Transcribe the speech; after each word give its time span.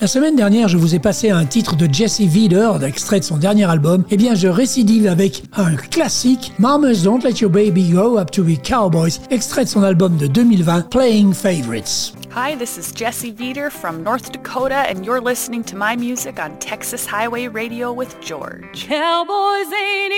La 0.00 0.06
semaine 0.06 0.36
dernière, 0.36 0.68
je 0.68 0.76
vous 0.76 0.94
ai 0.94 1.00
passé 1.00 1.30
un 1.30 1.44
titre 1.44 1.74
de 1.74 1.92
Jesse 1.92 2.20
Wieder, 2.20 2.84
extrait 2.84 3.18
de 3.18 3.24
son 3.24 3.36
dernier 3.36 3.64
album. 3.64 4.04
Eh 4.12 4.16
bien, 4.16 4.36
je 4.36 4.46
récidive 4.46 5.08
avec 5.08 5.42
un 5.56 5.74
classique, 5.74 6.52
Mamas 6.60 7.02
Don't 7.02 7.24
Let 7.24 7.40
Your 7.40 7.50
Baby 7.50 7.90
Grow 7.90 8.16
Up 8.16 8.30
to 8.30 8.44
Be 8.44 8.62
Cowboys, 8.62 9.18
extrait 9.30 9.64
de 9.64 9.68
son 9.68 9.82
album 9.82 10.16
de 10.16 10.28
2020, 10.28 10.82
Playing 10.90 11.34
Favorites. 11.34 12.12
Hi, 12.32 12.54
this 12.56 12.78
is 12.78 12.92
Jesse 12.94 13.32
Veeder 13.32 13.70
from 13.72 14.04
North 14.04 14.30
Dakota, 14.30 14.84
and 14.88 15.04
you're 15.04 15.20
listening 15.20 15.64
to 15.64 15.74
my 15.74 15.96
music 15.96 16.38
on 16.38 16.56
Texas 16.60 17.04
Highway 17.04 17.48
Radio 17.48 17.92
with 17.92 18.14
George. 18.20 18.86
Cowboys 18.86 19.66
ain't 19.66 20.14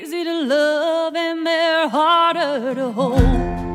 easy 0.00 0.22
to 0.22 0.44
love, 0.44 1.16
and 1.16 1.44
they're 1.44 1.88
harder 1.88 2.72
to 2.76 2.92
hold. 2.92 3.73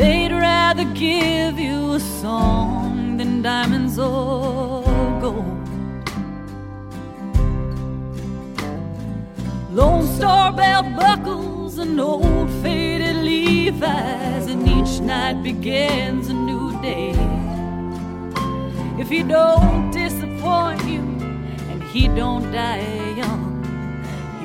They'd 0.00 0.32
rather 0.32 0.84
give 0.94 1.58
you 1.58 1.92
a 1.92 2.00
song 2.00 3.18
than 3.18 3.42
diamonds 3.42 3.98
or 3.98 4.82
gold. 5.20 5.68
Lone 9.70 10.06
Star 10.06 10.54
belt 10.54 10.86
buckles 10.96 11.76
and 11.76 12.00
old 12.00 12.48
faded 12.62 13.16
Levi's, 13.16 14.46
and 14.46 14.66
each 14.66 15.00
night 15.00 15.42
begins 15.42 16.30
a 16.30 16.32
new 16.32 16.72
day. 16.80 17.12
If 18.98 19.10
he 19.10 19.22
don't 19.22 19.90
disappoint 19.90 20.82
you 20.86 21.02
and 21.70 21.82
he 21.92 22.08
don't 22.08 22.50
die 22.50 23.12
young, 23.18 23.44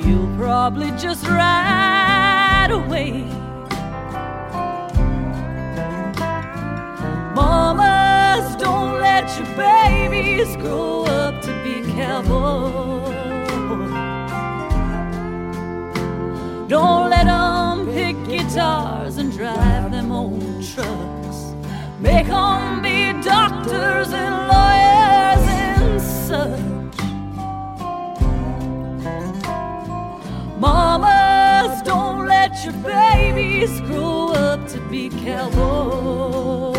he'll 0.04 0.36
probably 0.36 0.92
just 0.98 1.26
ride 1.28 2.72
away. 2.72 3.26
Mamas, 7.36 8.56
don't 8.56 9.02
let 9.02 9.28
your 9.38 9.58
babies 9.58 10.56
grow 10.56 11.04
up 11.04 11.42
to 11.42 11.52
be 11.66 11.82
cowboys. 11.92 13.14
Don't 16.70 17.10
let 17.10 17.26
them 17.26 17.88
pick 17.94 18.16
guitars 18.26 19.18
and 19.18 19.34
drive 19.34 19.92
them 19.92 20.14
old 20.14 20.64
trucks. 20.64 21.54
Make 22.00 22.28
them 22.28 22.82
be 22.82 23.12
doctors 23.22 24.14
and 24.14 24.45
your 32.64 32.74
babies 32.84 33.82
grow 33.82 34.30
up 34.30 34.68
to 34.70 34.80
be 34.90 35.10
cowboys. 35.10 36.78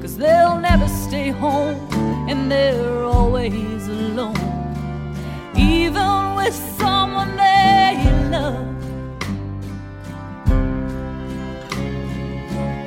Cause 0.00 0.16
they'll 0.16 0.58
never 0.58 0.88
stay 0.88 1.28
home 1.30 1.76
and 2.30 2.50
they're 2.50 3.04
always 3.04 3.86
alone. 3.86 4.36
Even 5.56 6.34
with 6.36 6.54
someone 6.78 7.36
they 7.36 8.08
love. 8.30 8.66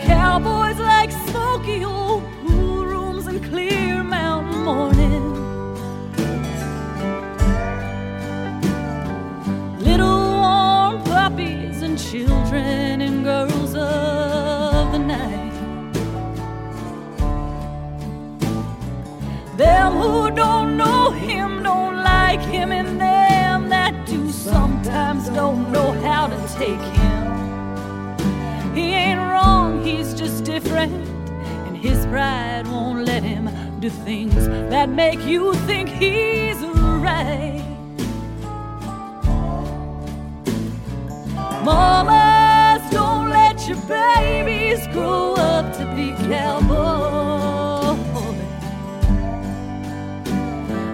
Cowboys 0.07 0.62
children 12.13 13.01
and 13.01 13.23
girls 13.23 13.73
of 13.73 14.91
the 14.91 14.99
night. 14.99 15.51
Them 19.57 19.93
who 19.93 20.29
don't 20.29 20.77
know 20.77 21.09
him 21.09 21.63
don't 21.63 22.03
like 22.03 22.39
him, 22.41 22.71
and 22.71 23.01
them 23.01 23.67
that 23.69 24.05
do 24.05 24.31
sometimes 24.31 25.27
don't 25.29 25.71
know 25.71 25.91
how 26.07 26.27
to 26.27 26.37
take 26.55 26.85
him. 26.99 28.75
He 28.75 28.93
ain't 28.93 29.19
wrong, 29.19 29.83
he's 29.83 30.13
just 30.13 30.43
different, 30.43 30.93
and 31.65 31.75
his 31.75 32.05
pride 32.05 32.67
won't 32.67 33.05
let 33.07 33.23
him 33.23 33.49
do 33.79 33.89
things 33.89 34.47
that 34.69 34.87
make 34.87 35.21
you 35.25 35.55
think 35.65 35.89
he's 35.89 36.61
right. 37.07 37.72
Mamas, 41.63 42.81
don't 42.91 43.29
let 43.29 43.65
your 43.69 43.77
babies 43.87 44.85
grow 44.87 45.35
up 45.35 45.71
to 45.77 45.85
be 45.95 46.11
cowboys. 46.27 47.97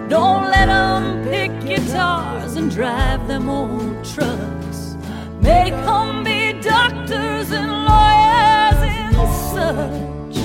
Don't 0.07 0.52
let 0.52 0.68
them 0.68 1.24
pick 1.24 1.52
guitars 1.66 2.56
and 2.56 2.69
drive 2.69 3.28
them 3.28 3.50
old 3.50 4.06
trucks. 4.06 4.96
Make 5.41 5.74
them 5.74 6.24
be 6.24 6.53
doctors 6.62 7.51
and 7.51 7.72
lawyers 7.90 8.80
and 8.94 9.16
such. 9.50 10.38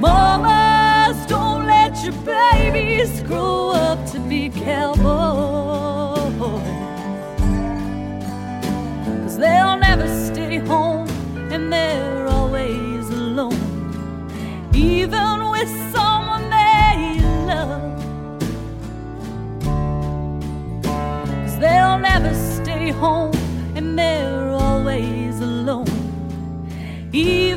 Mamas, 0.00 1.24
don't 1.26 1.66
let 1.66 2.02
your 2.02 2.14
babies 2.24 3.22
grow 3.22 3.70
up 3.70 4.04
to 4.10 4.18
be 4.18 4.50
cowboys. 4.50 5.83
Cause 9.22 9.38
they'll 9.38 9.76
never 9.76 10.06
stay 10.26 10.58
home 10.58 11.08
and 11.52 11.72
they're 11.72 12.26
always 12.28 13.08
alone. 13.08 13.54
Even 14.74 15.50
with 15.50 15.70
someone 15.92 16.50
they 16.50 17.20
love. 17.46 18.00
Cause 21.44 21.58
they'll 21.58 21.98
never 21.98 22.34
stay 22.34 22.90
home 22.90 23.34
and 23.74 23.98
they're 23.98 24.50
always 24.50 25.40
alone. 25.40 25.88
Even 27.12 27.53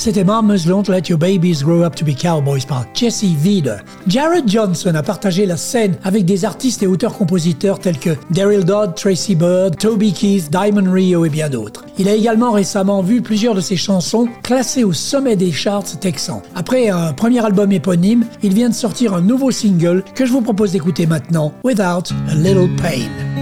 C'était 0.00 0.24
Mamas 0.24 0.64
Don't 0.66 0.84
Let 0.88 1.10
Your 1.10 1.18
Babies 1.18 1.58
Grow 1.62 1.82
Up 1.82 1.94
to 1.94 2.06
Be 2.06 2.16
Cowboys 2.16 2.64
par 2.66 2.86
Jesse 2.94 3.24
Vida. 3.24 3.80
Jared 4.06 4.48
Johnson 4.48 4.94
a 4.94 5.02
partagé 5.02 5.44
la 5.44 5.58
scène 5.58 5.94
avec 6.04 6.24
des 6.24 6.46
artistes 6.46 6.82
et 6.82 6.86
auteurs-compositeurs 6.86 7.78
tels 7.78 7.98
que 7.98 8.16
Daryl 8.30 8.64
Dodd, 8.64 8.94
Tracy 8.94 9.34
Bird, 9.34 9.76
Toby 9.76 10.14
Keith, 10.14 10.50
Diamond 10.50 10.90
Rio 10.90 11.26
et 11.26 11.28
bien 11.28 11.50
d'autres. 11.50 11.84
Il 11.98 12.08
a 12.08 12.14
également 12.14 12.52
récemment 12.52 13.02
vu 13.02 13.20
plusieurs 13.20 13.54
de 13.54 13.60
ses 13.60 13.76
chansons 13.76 14.26
classées 14.42 14.84
au 14.84 14.94
sommet 14.94 15.36
des 15.36 15.52
charts 15.52 15.84
texans. 16.00 16.40
Après 16.54 16.88
un 16.88 17.12
premier 17.12 17.44
album 17.44 17.70
éponyme, 17.70 18.24
il 18.42 18.54
vient 18.54 18.70
de 18.70 18.74
sortir 18.74 19.12
un 19.12 19.20
nouveau 19.20 19.50
single 19.50 20.02
que 20.14 20.24
je 20.24 20.32
vous 20.32 20.40
propose 20.40 20.72
d'écouter 20.72 21.04
maintenant, 21.04 21.52
Without 21.62 22.10
a 22.30 22.34
Little 22.36 22.74
Pain. 22.76 23.39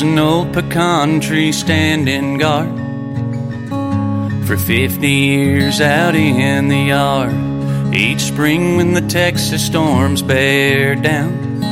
There's 0.00 0.12
an 0.12 0.18
old 0.18 0.54
pecan 0.54 1.20
tree 1.20 1.52
standing 1.52 2.38
guard 2.38 2.70
for 4.46 4.56
50 4.56 5.06
years 5.06 5.82
out 5.82 6.14
in 6.14 6.68
the 6.68 6.84
yard. 6.84 7.94
Each 7.94 8.22
spring 8.22 8.78
when 8.78 8.94
the 8.94 9.02
Texas 9.02 9.66
storms 9.66 10.22
bear 10.22 10.94
down, 10.94 11.62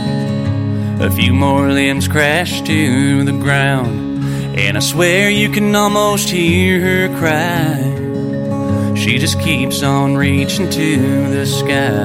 a 1.00 1.10
few 1.10 1.32
more 1.32 1.72
limbs 1.72 2.06
crash 2.06 2.60
to 2.60 3.24
the 3.24 3.32
ground. 3.32 4.22
And 4.58 4.76
I 4.76 4.80
swear 4.80 5.30
you 5.30 5.48
can 5.48 5.74
almost 5.74 6.28
hear 6.28 6.80
her 6.80 7.18
cry. 7.18 8.94
She 8.94 9.16
just 9.16 9.40
keeps 9.40 9.82
on 9.82 10.18
reaching 10.18 10.68
to 10.68 11.30
the 11.30 11.46
sky. 11.46 12.04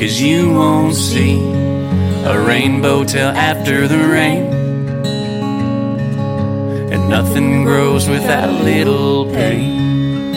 Cause 0.00 0.18
you 0.18 0.50
won't 0.50 0.94
see 0.94 1.42
a 2.24 2.42
rainbow 2.42 3.04
till 3.04 3.28
after 3.28 3.86
the 3.86 3.98
rain. 3.98 4.61
Nothing 7.12 7.64
grows 7.64 8.08
without 8.08 8.48
a 8.48 8.52
little 8.52 9.26
pain. 9.26 10.32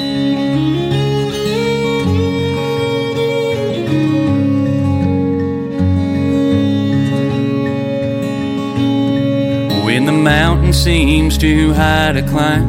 When 9.86 10.04
the 10.06 10.12
mountain 10.12 10.74
seems 10.74 11.38
too 11.38 11.72
high 11.72 12.12
to 12.12 12.22
climb, 12.24 12.68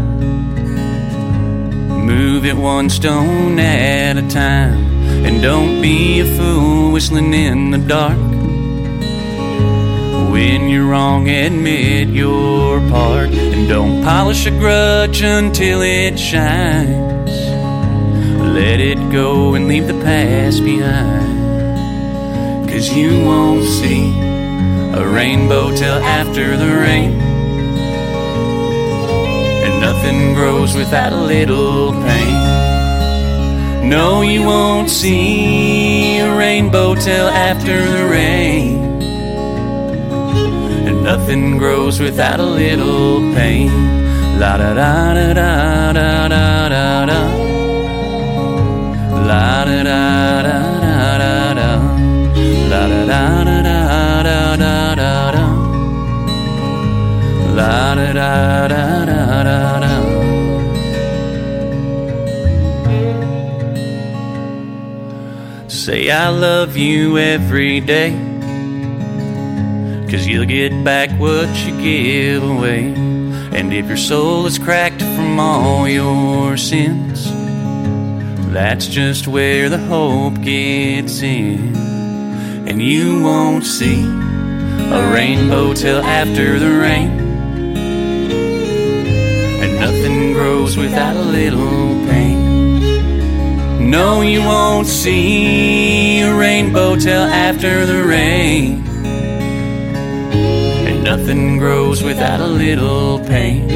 move 2.06 2.44
it 2.46 2.56
one 2.56 2.88
stone 2.88 3.58
at 3.58 4.16
a 4.16 4.28
time. 4.28 4.86
And 5.26 5.42
don't 5.42 5.82
be 5.82 6.20
a 6.20 6.24
fool 6.36 6.92
whistling 6.92 7.34
in 7.34 7.72
the 7.72 7.78
dark. 7.78 8.25
When 10.36 10.68
you're 10.68 10.84
wrong, 10.84 11.30
admit 11.30 12.08
your 12.08 12.80
part. 12.90 13.30
And 13.30 13.66
don't 13.66 14.04
polish 14.04 14.44
a 14.44 14.50
grudge 14.50 15.22
until 15.22 15.80
it 15.80 16.18
shines. 16.18 17.30
Let 18.58 18.78
it 18.78 18.98
go 19.10 19.54
and 19.54 19.66
leave 19.66 19.86
the 19.86 19.98
past 20.04 20.62
behind. 20.62 22.68
Cause 22.68 22.94
you 22.94 23.24
won't 23.24 23.64
see 23.64 24.12
a 24.92 25.08
rainbow 25.08 25.74
till 25.74 26.04
after 26.04 26.58
the 26.58 26.70
rain. 26.84 27.12
And 29.64 29.80
nothing 29.80 30.34
grows 30.34 30.76
without 30.76 31.14
a 31.14 31.22
little 31.34 31.92
pain. 31.92 33.88
No, 33.88 34.20
you 34.20 34.42
won't 34.42 34.90
see 34.90 36.18
a 36.18 36.36
rainbow 36.36 36.94
till 36.94 37.28
after 37.28 37.90
the 37.90 38.06
rain. 38.10 38.95
Nothing 41.06 41.56
grows 41.56 42.00
without 42.00 42.40
a 42.40 42.42
little 42.42 43.20
pain. 43.32 43.70
La 44.40 44.56
da 44.56 44.74
da 44.74 45.14
da 45.14 45.32
da 45.38 45.92
da 45.92 46.28
da 46.32 46.68
da 46.68 47.06
da. 47.10 47.20
La 49.28 49.64
da 49.68 49.84
da 49.84 50.42
da 50.46 50.58
da 50.82 50.94
da 51.22 51.54
da. 51.58 51.70
La 52.72 52.82
da 52.90 53.00
da 53.06 53.22
da 53.46 53.56
da 53.62 53.78
da 54.26 54.56
da 54.56 54.74
da 55.00 55.12
da. 55.36 55.44
La 57.54 57.94
da 57.94 58.08
da 58.12 58.66
da 58.66 58.82
da 59.06 59.20
da 59.46 59.60
da. 59.84 59.92
Say 65.68 66.10
I 66.10 66.28
love 66.30 66.76
you 66.76 67.16
every 67.16 67.78
day. 67.78 68.25
Cause 70.16 70.26
you'll 70.26 70.46
get 70.46 70.72
back 70.82 71.10
what 71.20 71.46
you 71.66 71.78
give 71.78 72.42
away. 72.42 72.94
And 73.52 73.70
if 73.70 73.86
your 73.86 73.98
soul 73.98 74.46
is 74.46 74.58
cracked 74.58 75.02
from 75.02 75.38
all 75.38 75.86
your 75.86 76.56
sins, 76.56 77.30
that's 78.50 78.86
just 78.86 79.28
where 79.28 79.68
the 79.68 79.76
hope 79.76 80.40
gets 80.40 81.20
in. 81.20 81.76
And 82.66 82.80
you 82.80 83.20
won't 83.20 83.66
see 83.66 84.06
a 84.06 85.12
rainbow 85.12 85.74
till 85.74 86.00
after 86.00 86.58
the 86.58 86.70
rain. 86.70 87.10
And 89.60 89.78
nothing 89.78 90.32
grows 90.32 90.78
without 90.78 91.14
a 91.14 91.20
little 91.20 92.06
pain. 92.08 93.90
No, 93.90 94.22
you 94.22 94.40
won't 94.40 94.86
see 94.86 96.22
a 96.22 96.34
rainbow 96.34 96.96
till 96.96 97.24
after 97.24 97.84
the 97.84 98.02
rain. 98.02 98.95
Nothing 101.06 101.58
grows 101.58 102.02
without 102.02 102.40
a 102.40 102.46
little 102.48 103.20
pain. 103.20 103.68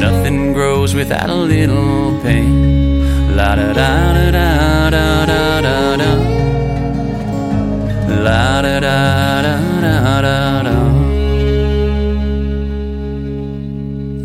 Nothing 0.00 0.52
grows 0.52 0.96
without 0.96 1.30
a 1.30 1.34
little 1.34 2.20
pain. 2.22 3.36
La 3.36 3.54
da 3.54 3.72
da 3.72 4.30
da 4.32 4.90
da 4.90 5.26
da 5.30 5.60
da 5.66 5.96
da. 6.00 6.12
La 8.26 8.62
da 8.62 8.80
da 8.80 9.42
da 9.46 9.56
da 9.80 10.20
da 10.26 10.53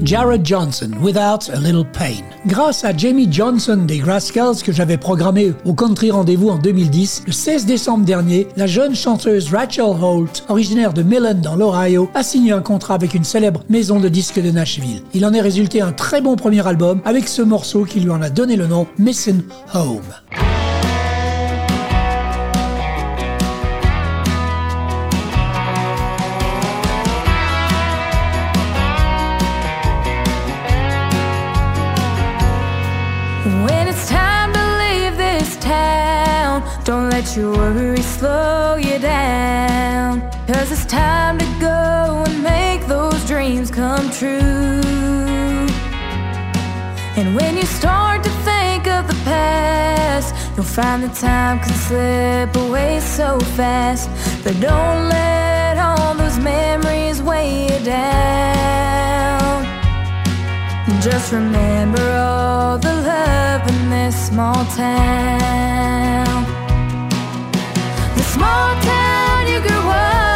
Jared 0.09 0.43
Johnson, 0.43 0.89
Without 1.03 1.51
a 1.53 1.59
Little 1.59 1.85
Pain. 1.85 2.23
Grâce 2.47 2.83
à 2.83 2.97
Jamie 2.97 3.27
Johnson 3.31 3.85
des 3.85 4.01
Rascals 4.01 4.55
que 4.65 4.71
j'avais 4.71 4.97
programmé 4.97 5.53
au 5.65 5.73
Country 5.75 6.09
Rendez-vous 6.09 6.49
en 6.49 6.57
2010, 6.57 7.25
le 7.27 7.31
16 7.31 7.67
décembre 7.67 8.05
dernier, 8.05 8.47
la 8.57 8.65
jeune 8.65 8.95
chanteuse 8.95 9.53
Rachel 9.53 9.85
Holt, 10.01 10.45
originaire 10.49 10.93
de 10.93 11.03
Millen 11.03 11.41
dans 11.41 11.55
l'Ohio, 11.55 12.09
a 12.15 12.23
signé 12.23 12.53
un 12.53 12.61
contrat 12.61 12.95
avec 12.95 13.13
une 13.13 13.23
célèbre 13.23 13.63
maison 13.69 13.99
de 13.99 14.09
disques 14.09 14.41
de 14.41 14.49
Nashville. 14.49 15.03
Il 15.13 15.23
en 15.27 15.33
est 15.35 15.41
résulté 15.41 15.79
un 15.79 15.91
très 15.91 16.21
bon 16.21 16.35
premier 16.35 16.65
album 16.65 17.01
avec 17.05 17.27
ce 17.27 17.43
morceau 17.43 17.83
qui 17.83 17.99
lui 17.99 18.09
en 18.09 18.23
a 18.23 18.31
donné 18.31 18.55
le 18.55 18.65
nom 18.65 18.87
Missing 18.97 19.43
Home. 19.75 20.01
Don't 37.35 37.51
worries 37.51 38.05
slow 38.05 38.75
you 38.75 38.97
down. 38.97 40.21
Cause 40.47 40.71
it's 40.71 40.85
time 40.85 41.37
to 41.37 41.45
go 41.59 42.23
and 42.25 42.43
make 42.43 42.87
those 42.87 43.23
dreams 43.27 43.69
come 43.69 44.09
true. 44.09 44.81
And 47.19 47.35
when 47.35 47.55
you 47.55 47.65
start 47.65 48.23
to 48.23 48.31
think 48.49 48.87
of 48.87 49.07
the 49.07 49.19
past, 49.25 50.33
you'll 50.55 50.65
find 50.65 51.03
the 51.03 51.09
time 51.09 51.59
can 51.59 51.73
slip 51.73 52.55
away 52.55 52.99
so 52.99 53.39
fast. 53.57 54.09
But 54.43 54.59
don't 54.59 55.09
let 55.09 55.77
all 55.77 56.15
those 56.15 56.39
memories 56.39 57.21
weigh 57.21 57.65
you 57.65 57.85
down. 57.85 59.65
Just 60.99 61.31
remember 61.31 62.01
all 62.11 62.79
the 62.79 62.93
love 62.93 63.67
in 63.69 63.89
this 63.91 64.15
small 64.27 64.65
town. 64.75 66.58
Small 68.39 68.73
town 68.81 69.47
you 69.49 69.59
grew 69.59 69.89
up 69.89 70.28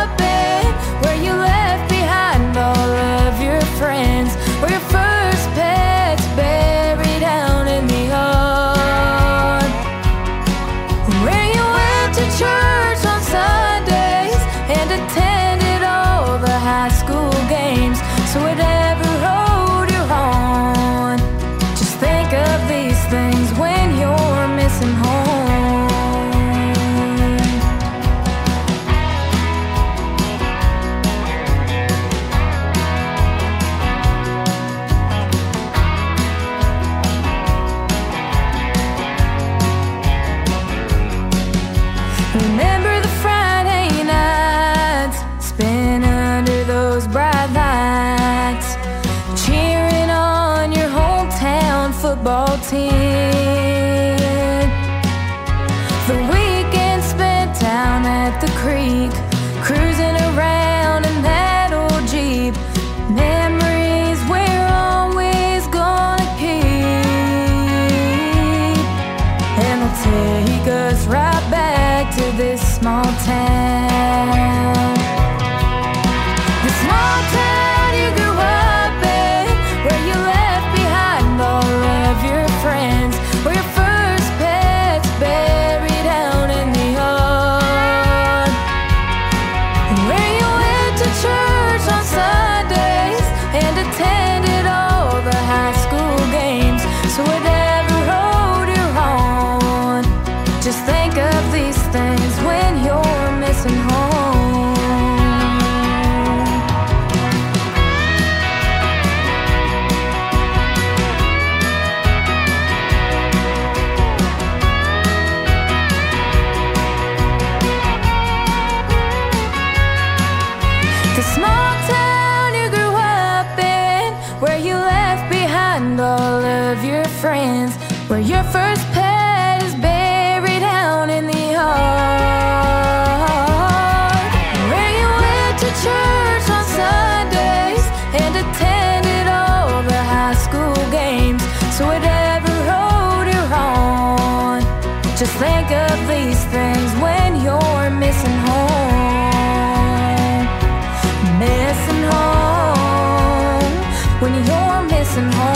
missing 155.23 155.52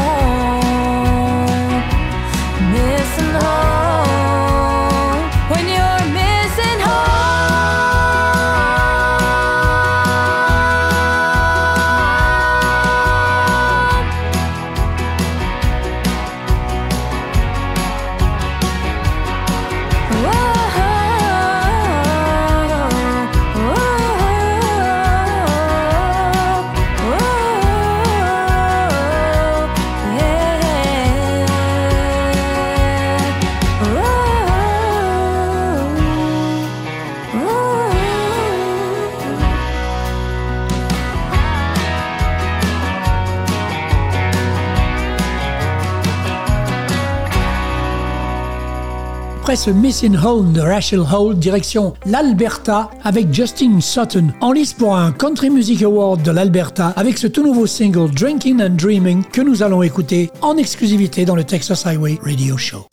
Ce 49.58 49.72
Missing 49.72 50.16
Home 50.24 50.54
de 50.54 50.62
Rachel 50.62 51.00
Holt, 51.00 51.40
direction 51.40 51.96
l'Alberta 52.06 52.92
avec 53.04 53.34
Justin 53.34 53.82
Sutton, 53.82 54.28
en 54.40 54.52
lice 54.52 54.72
pour 54.72 54.96
un 54.96 55.12
Country 55.12 55.50
Music 55.50 55.82
Award 55.82 56.22
de 56.22 56.30
l'Alberta 56.30 56.94
avec 56.96 57.18
ce 57.18 57.26
tout 57.26 57.44
nouveau 57.44 57.66
single 57.66 58.12
Drinking 58.12 58.62
and 58.62 58.76
Dreaming 58.76 59.24
que 59.24 59.42
nous 59.42 59.64
allons 59.64 59.82
écouter 59.82 60.30
en 60.42 60.58
exclusivité 60.58 61.26
dans 61.26 61.36
le 61.36 61.44
Texas 61.44 61.88
Highway 61.88 62.20
Radio 62.24 62.56
Show. 62.56 62.86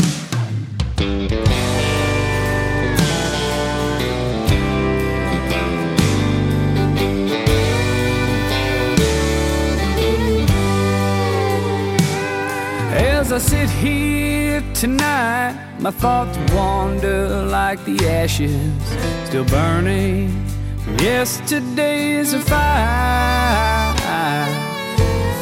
As 12.96 13.32
I 13.32 13.38
sit 13.38 13.68
here 13.68 14.23
tonight, 14.74 15.56
my 15.80 15.90
thoughts 15.90 16.38
wander 16.52 17.44
like 17.46 17.84
the 17.84 17.96
ashes 18.08 18.70
still 19.26 19.44
burning 19.46 20.28
from 20.78 20.96
yesterday's 20.98 22.34
fire. 22.44 23.94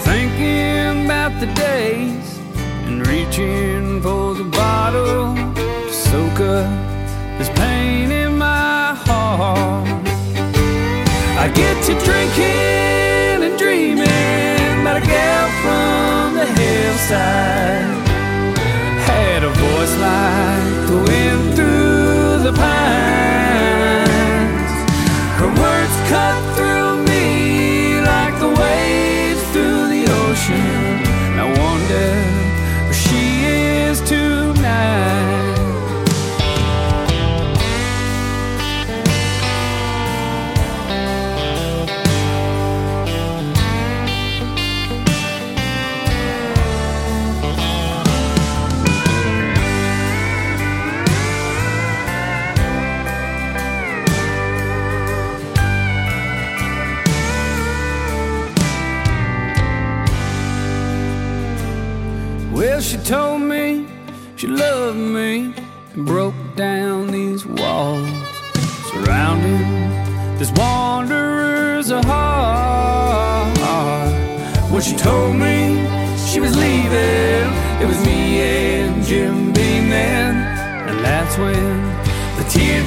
Thinking 0.03 1.05
about 1.05 1.39
the 1.41 1.47
days 1.55 2.39
and 2.87 3.07
reaching 3.07 4.01
for 4.01 4.35
the 4.35 4.45
bottle 4.45 5.35
to 5.35 5.93
soak 5.93 6.41
up 6.41 6.71
this 7.39 7.51
pain 7.51 8.11
in 8.11 8.39
my 8.39 8.95
heart. 8.95 9.89
I 11.39 11.51
get 11.55 11.77
to 11.85 11.93
drinking 12.07 13.45
and 13.47 13.59
dreaming 13.59 14.81
about 14.81 14.97
a 15.03 15.07
gal 15.07 15.49
from 15.63 16.35
the 16.39 16.47
hillside. 16.61 18.02
A 19.83 19.85
like 19.85 20.87
the 20.87 20.97
wind 20.97 21.57
through 21.57 22.39
the 22.45 22.53
pines. 22.53 23.32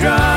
The 0.05 0.34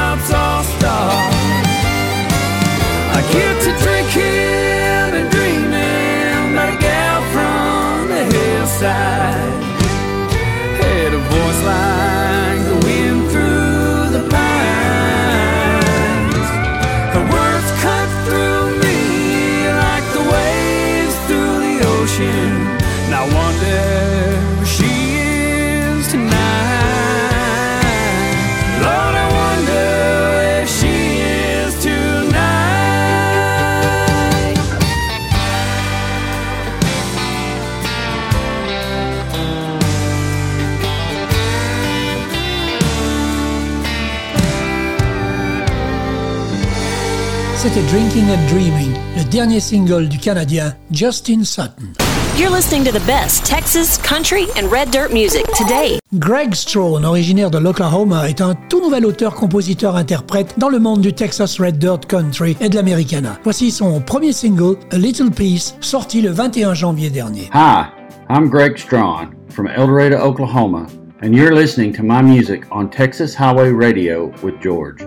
Drinking 47.88 48.28
and 48.30 48.47
Dreaming, 48.49 48.92
le 49.16 49.25
dernier 49.25 49.61
single 49.61 50.11
du 50.11 50.18
Canadien 50.18 50.75
Justin 50.92 51.42
Sutton. 51.42 51.95
You're 52.37 52.52
listening 52.54 52.85
to 52.85 52.92
the 52.92 53.02
best 53.07 53.47
Texas, 53.47 53.97
country, 53.97 54.45
and 54.59 54.71
red 54.71 54.90
dirt 54.90 55.11
music 55.11 55.47
today. 55.57 55.99
Greg 56.12 56.54
Strone, 56.54 57.07
originaire 57.07 57.50
de 57.50 57.57
l'Oklahoma, 57.57 58.28
est 58.28 58.42
un 58.42 58.54
tout 58.68 58.83
nouvel 58.83 59.07
auteur-compositeur-interprète 59.07 60.59
dans 60.59 60.68
le 60.68 60.78
monde 60.78 61.00
du 61.00 61.14
Texas 61.14 61.59
Red 61.59 61.78
Dirt 61.78 62.04
Country 62.07 62.59
et 62.61 62.68
de 62.68 62.75
l'Americana. 62.75 63.38
Voici 63.42 63.71
son 63.71 64.02
premier 64.02 64.35
single, 64.35 64.76
A 64.92 64.99
Little 64.99 65.30
Piece, 65.30 65.75
sorti 65.80 66.21
le 66.21 66.28
21 66.28 66.75
janvier 66.75 67.09
dernier. 67.09 67.49
Hi, 67.54 67.87
I'm 68.28 68.50
Greg 68.50 68.76
Strawn 68.76 69.30
from 69.49 69.66
El 69.66 69.87
Dorado, 69.87 70.18
Oklahoma, 70.18 70.87
and 71.23 71.33
you're 71.33 71.54
listening 71.54 71.95
to 71.95 72.02
my 72.02 72.21
music 72.21 72.64
on 72.71 72.90
Texas 72.90 73.35
Highway 73.35 73.73
Radio 73.73 74.30
with 74.42 74.61
George. 74.62 75.00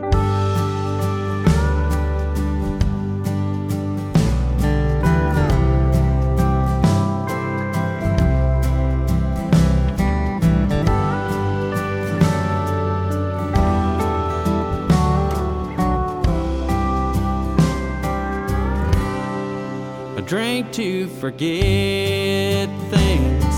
To 20.73 21.07
forget 21.19 22.69
things, 22.89 23.55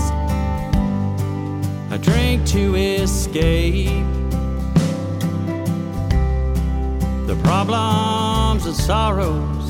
I 1.90 1.98
drink 2.00 2.46
to 2.48 2.74
escape 2.74 4.04
the 7.26 7.38
problems 7.42 8.66
and 8.66 8.74
sorrows 8.74 9.64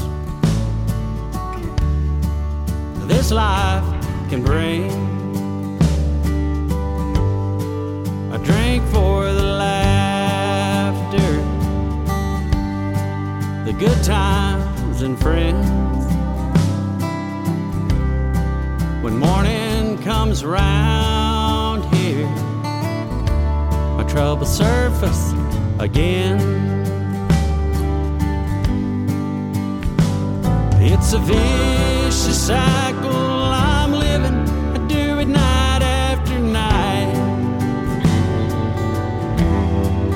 this 3.06 3.30
life 3.30 3.84
can 4.30 4.42
bring. 4.42 4.90
A 8.32 8.38
drink 8.38 8.82
for 8.92 9.32
the 9.32 9.42
laughter, 9.42 11.32
the 13.64 13.72
good 13.78 14.02
times 14.02 15.02
and 15.02 15.18
friends. 15.18 15.93
When 19.14 19.21
morning 19.21 20.02
comes 20.02 20.44
round 20.44 21.85
here, 21.94 22.26
my 23.97 24.04
troubles 24.09 24.56
surface 24.56 25.33
again. 25.78 26.40
It's 30.80 31.12
a 31.12 31.18
vicious 31.18 32.47
cycle 32.47 33.12
I'm 33.12 33.92
living. 33.92 34.49
I 34.75 34.78
do 34.88 35.21
it 35.21 35.28
night 35.28 35.83
after 35.83 36.37
night. 36.40 37.14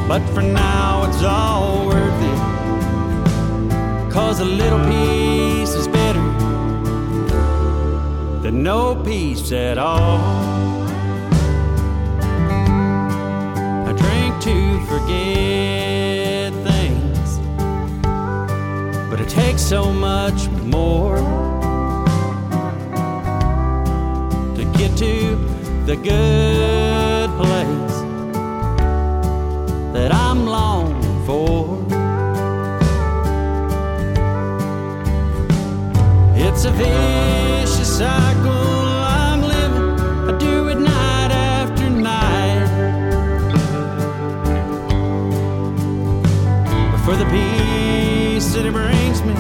But 0.09 0.23
for 0.35 0.43
now, 0.43 1.05
it's 1.09 1.23
all 1.23 1.87
worth 1.87 2.23
it. 2.33 4.13
Cause 4.13 4.41
a 4.41 4.45
little 4.45 4.85
peace 4.87 5.38
than 8.51 8.63
no 8.63 8.95
peace 9.05 9.53
at 9.53 9.77
all. 9.77 10.19
I 13.87 13.93
drink 13.95 14.41
to 14.49 14.81
forget 14.87 16.55
things, 16.69 17.39
but 19.11 19.21
it 19.21 19.29
takes 19.29 19.61
so 19.61 19.93
much 19.93 20.49
more 20.65 21.19
to 24.57 24.65
get 24.79 24.97
to 24.97 25.37
the 25.85 25.97
good 25.97 27.29
place 27.37 27.97
that 29.93 30.11
I'm 30.11 30.47
longing 30.47 31.27
for. 31.27 31.77
It's 36.35 36.65
a 36.65 36.71
vicious 36.71 37.99
cycle 37.99 38.38
it 48.67 48.73
brings 48.73 49.23
me, 49.23 49.35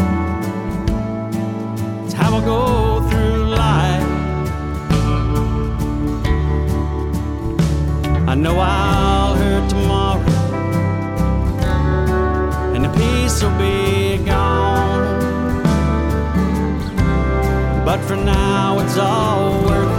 it's 2.05 2.15
how 2.15 2.37
I 2.37 2.41
go 2.45 3.01
through 3.09 3.47
life. 3.47 4.09
I 8.29 8.35
know 8.35 8.59
I'll 8.59 9.35
hurt 9.35 9.69
tomorrow, 9.71 10.23
and 12.75 12.85
the 12.85 12.91
peace 12.91 13.43
will 13.43 13.59
be 13.59 14.19
gone. 14.25 15.07
But 17.85 18.01
for 18.01 18.17
now, 18.17 18.79
it's 18.81 18.99
all 18.99 19.63
worth 19.65 19.99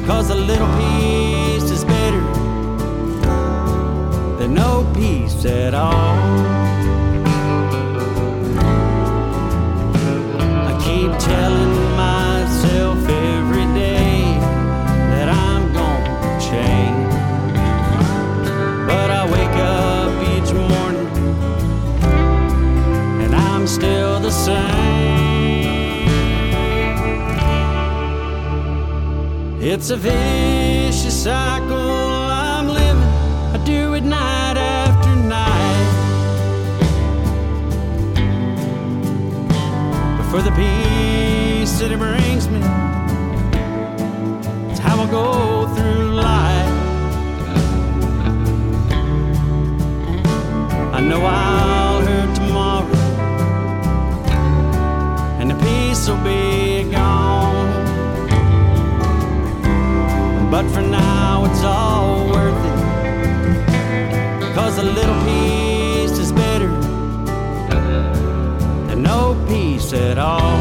it. 0.00 0.06
Cause 0.06 0.30
a 0.30 0.36
little 0.36 0.68
peace 0.78 1.70
is 1.70 1.84
better 1.84 2.22
than 4.38 4.54
no 4.54 4.90
peace 4.94 5.44
at 5.44 5.74
all. 5.74 6.55
It's 29.78 29.90
a 29.90 29.96
vicious 29.96 31.24
cycle 31.24 31.76
I'm 31.76 32.66
living. 32.66 33.02
I 33.52 33.62
do 33.66 33.92
it 33.92 34.04
night 34.04 34.56
after 34.56 35.14
night. 35.14 35.90
But 40.16 40.30
for 40.30 40.40
the 40.40 40.50
peace 40.52 41.78
that 41.80 41.92
it 41.92 41.98
brings 41.98 42.48
me, 42.48 42.60
it's 44.70 44.80
how 44.80 44.98
I 44.98 45.10
go 45.10 45.66
through 45.74 46.14
life. 46.14 46.72
I 50.94 51.00
know 51.02 51.20
I'll 51.22 52.00
hurt 52.00 52.34
tomorrow, 52.34 52.96
and 55.38 55.50
the 55.50 55.56
peace 55.56 56.08
will 56.08 56.24
be 56.24 56.55
But 60.56 60.70
for 60.70 60.80
now, 60.80 61.44
it's 61.44 61.62
all 61.62 62.28
worth 62.28 62.64
it. 62.64 62.78
Cause 64.54 64.78
a 64.78 64.82
little 64.82 65.20
peace 65.26 66.18
is 66.18 66.32
better 66.32 66.68
than 68.88 69.02
no 69.02 69.36
peace 69.46 69.92
at 69.92 70.16
all. 70.16 70.56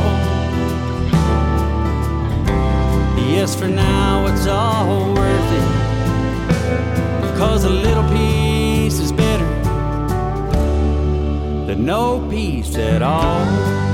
Yes, 3.36 3.55
for 3.55 3.69
now, 3.69 4.27
it's 4.27 4.47
all 4.47 5.13
worth 5.13 5.51
it. 5.62 7.38
Cause 7.38 7.63
a 7.63 7.69
little 7.69 8.03
peace 8.10 8.99
is 8.99 9.13
better 9.13 9.47
than 11.67 11.86
no 11.86 12.19
peace 12.29 12.75
at 12.75 13.01
all. 13.01 13.85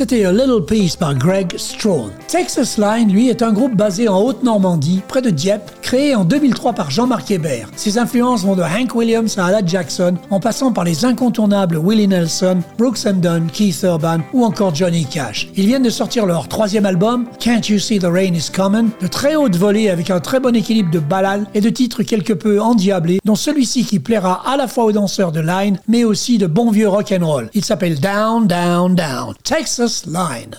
C'était 0.00 0.24
A 0.24 0.32
Little 0.32 0.64
Piece 0.64 0.96
par 0.96 1.14
Greg 1.14 1.58
Strone. 1.58 2.12
Texas 2.26 2.78
Line, 2.78 3.12
lui, 3.12 3.28
est 3.28 3.42
un 3.42 3.52
groupe 3.52 3.76
basé 3.76 4.08
en 4.08 4.18
Haute-Normandie, 4.22 5.02
près 5.06 5.20
de 5.20 5.28
Dieppe, 5.28 5.70
créé 5.90 6.14
en 6.14 6.24
2003 6.24 6.74
par 6.74 6.88
Jean-Marc 6.88 7.32
Hébert. 7.32 7.68
Ses 7.74 7.98
influences 7.98 8.44
vont 8.44 8.54
de 8.54 8.62
Hank 8.62 8.94
Williams 8.94 9.36
à 9.36 9.46
Alan 9.46 9.66
Jackson, 9.66 10.14
en 10.30 10.38
passant 10.38 10.70
par 10.70 10.84
les 10.84 11.04
incontournables 11.04 11.80
Willie 11.82 12.06
Nelson, 12.06 12.58
Brooks 12.78 13.06
and 13.06 13.14
Dunn, 13.14 13.48
Keith 13.52 13.82
Urban 13.82 14.18
ou 14.32 14.44
encore 14.44 14.72
Johnny 14.72 15.04
Cash. 15.04 15.48
Ils 15.56 15.66
viennent 15.66 15.82
de 15.82 15.90
sortir 15.90 16.26
leur 16.26 16.46
troisième 16.46 16.86
album, 16.86 17.26
Can't 17.40 17.62
You 17.68 17.80
See 17.80 17.98
the 17.98 18.04
Rain 18.04 18.34
Is 18.34 18.52
Coming, 18.54 18.90
de 19.00 19.08
très 19.08 19.34
haute 19.34 19.56
volée 19.56 19.90
avec 19.90 20.10
un 20.10 20.20
très 20.20 20.38
bon 20.38 20.54
équilibre 20.54 20.92
de 20.92 21.00
ballades 21.00 21.46
et 21.54 21.60
de 21.60 21.70
titres 21.70 22.04
quelque 22.04 22.34
peu 22.34 22.60
endiablés, 22.60 23.18
dont 23.24 23.34
celui-ci 23.34 23.84
qui 23.84 23.98
plaira 23.98 24.48
à 24.48 24.56
la 24.56 24.68
fois 24.68 24.84
aux 24.84 24.92
danseurs 24.92 25.32
de 25.32 25.40
Line, 25.40 25.80
mais 25.88 26.04
aussi 26.04 26.38
de 26.38 26.46
bon 26.46 26.70
vieux 26.70 26.88
rock 26.88 27.12
and 27.20 27.26
roll. 27.26 27.50
Il 27.52 27.64
s'appelle 27.64 27.98
Down, 27.98 28.46
Down, 28.46 28.94
Down. 28.94 29.34
Texas 29.42 30.04
Line. 30.06 30.54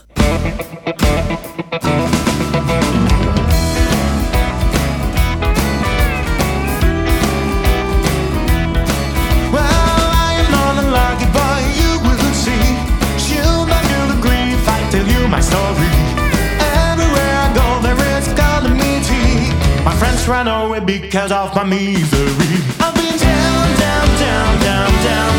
Just 20.22 20.30
run 20.30 20.48
away 20.48 20.80
because 20.80 21.32
of 21.32 21.56
my 21.56 21.64
misery. 21.64 22.62
I've 22.80 22.94
been 22.94 23.18
down, 23.18 23.80
down, 23.80 24.08
down, 24.20 24.62
down, 24.62 25.04
down, 25.04 25.31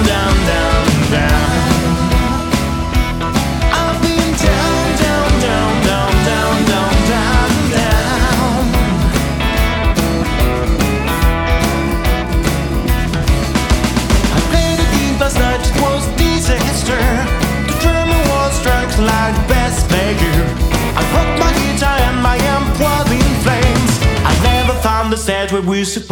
supposed 25.85 26.12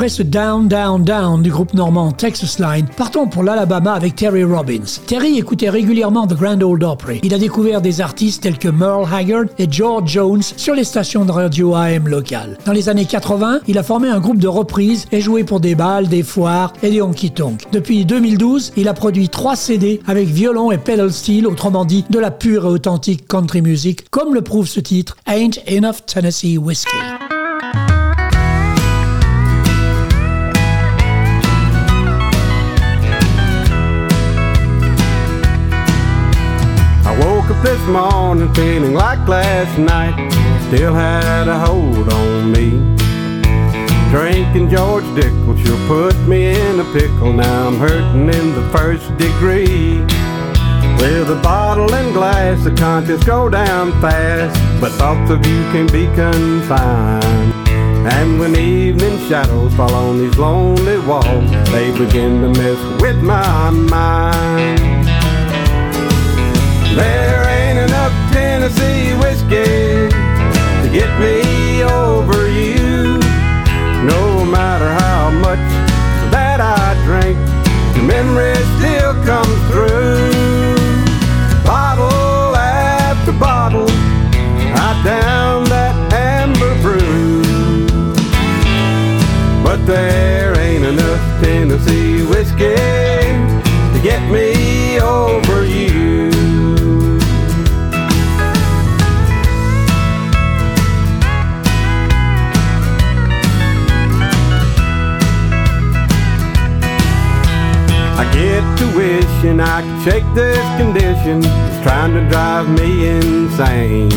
Après 0.00 0.08
ce 0.08 0.22
Down, 0.22 0.66
Down, 0.66 1.04
Down 1.04 1.42
du 1.42 1.50
groupe 1.50 1.74
normand 1.74 2.10
Texas 2.10 2.58
Line, 2.58 2.86
partons 2.96 3.26
pour 3.26 3.42
l'Alabama 3.42 3.92
avec 3.92 4.16
Terry 4.16 4.44
Robbins. 4.44 4.98
Terry 5.06 5.36
écoutait 5.36 5.68
régulièrement 5.68 6.26
The 6.26 6.32
Grand 6.32 6.62
Ole 6.62 6.84
Opry. 6.84 7.20
Il 7.22 7.34
a 7.34 7.38
découvert 7.38 7.82
des 7.82 8.00
artistes 8.00 8.42
tels 8.42 8.56
que 8.56 8.68
Merle 8.68 9.06
Haggard 9.12 9.44
et 9.58 9.70
George 9.70 10.08
Jones 10.08 10.40
sur 10.42 10.74
les 10.74 10.84
stations 10.84 11.26
de 11.26 11.32
radio 11.32 11.74
AM 11.74 12.08
locales. 12.08 12.56
Dans 12.64 12.72
les 12.72 12.88
années 12.88 13.04
80, 13.04 13.60
il 13.68 13.76
a 13.76 13.82
formé 13.82 14.08
un 14.08 14.20
groupe 14.20 14.38
de 14.38 14.48
reprises 14.48 15.06
et 15.12 15.20
joué 15.20 15.44
pour 15.44 15.60
des 15.60 15.74
balles, 15.74 16.08
des 16.08 16.22
foires 16.22 16.72
et 16.82 16.88
des 16.88 17.02
honky-tonk. 17.02 17.70
Depuis 17.70 18.06
2012, 18.06 18.72
il 18.78 18.88
a 18.88 18.94
produit 18.94 19.28
trois 19.28 19.54
CD 19.54 20.00
avec 20.06 20.28
violon 20.28 20.72
et 20.72 20.78
pedal 20.78 21.12
steel, 21.12 21.46
autrement 21.46 21.84
dit 21.84 22.06
de 22.08 22.18
la 22.18 22.30
pure 22.30 22.64
et 22.64 22.68
authentique 22.68 23.28
country 23.28 23.60
music, 23.60 24.08
comme 24.08 24.32
le 24.32 24.40
prouve 24.40 24.66
ce 24.66 24.80
titre, 24.80 25.18
Ain't 25.26 25.60
Enough 25.68 26.06
Tennessee 26.06 26.56
Whiskey. 26.56 26.96
This 37.80 37.88
morning 37.88 38.52
feeling 38.54 38.94
like 38.94 39.26
last 39.26 39.78
night 39.78 40.14
still 40.68 40.94
had 40.94 41.48
a 41.48 41.58
hold 41.58 42.12
on 42.12 42.52
me. 42.52 42.70
Drinking 44.10 44.68
George 44.68 45.04
Dickel 45.16 45.56
sure 45.64 45.86
put 45.86 46.16
me 46.28 46.50
in 46.50 46.80
a 46.80 46.84
pickle. 46.92 47.32
Now 47.32 47.68
I'm 47.68 47.78
hurting 47.78 48.28
in 48.28 48.54
the 48.54 48.68
first 48.70 49.06
degree. 49.16 50.00
With 51.00 51.30
a 51.30 51.40
bottle 51.42 51.92
and 51.94 52.12
glass, 52.12 52.62
the 52.64 52.74
contents 52.74 53.24
go 53.24 53.48
down 53.48 53.92
fast, 54.00 54.80
but 54.80 54.92
thoughts 54.92 55.30
of 55.30 55.38
you 55.46 55.62
can 55.72 55.86
be 55.86 56.04
confined. 56.14 57.54
And 58.12 58.38
when 58.40 58.56
evening 58.56 59.18
shadows 59.28 59.74
fall 59.74 59.94
on 59.94 60.18
these 60.18 60.36
lonely 60.36 60.98
walls, 60.98 61.50
they 61.70 61.96
begin 61.96 62.42
to 62.42 62.48
mess 62.48 63.00
with 63.00 63.22
my 63.22 63.70
mind. 63.70 64.80
There 66.96 67.49
get 71.00 71.18
me 71.18 71.82
over 71.82 72.40
you. 72.50 73.16
No 74.14 74.44
matter 74.44 74.90
how 75.04 75.30
much 75.46 75.66
that 76.34 76.58
I 76.60 76.88
drink, 77.08 77.38
the 77.94 78.02
memory 78.14 78.54
still 78.76 79.14
comes 79.30 79.58
through. 79.70 80.76
Bottle 81.64 82.54
after 82.54 83.32
bottle, 83.32 83.90
I 84.86 84.90
down 85.02 85.64
that 85.74 85.94
amber 86.12 86.74
brew. 86.84 87.40
But 89.64 89.78
there 89.86 90.52
ain't 90.58 90.84
enough 90.84 91.22
Tennessee 91.42 91.99
I 108.80 108.82
get 108.82 108.92
to 108.92 108.96
wishing 108.96 109.60
I 109.60 109.82
could 109.82 110.02
shake 110.04 110.34
this 110.34 110.58
condition. 110.78 111.42
It's 111.44 111.82
trying 111.82 112.14
to 112.14 112.28
drive 112.28 112.68
me 112.68 113.08
insane. 113.08 114.12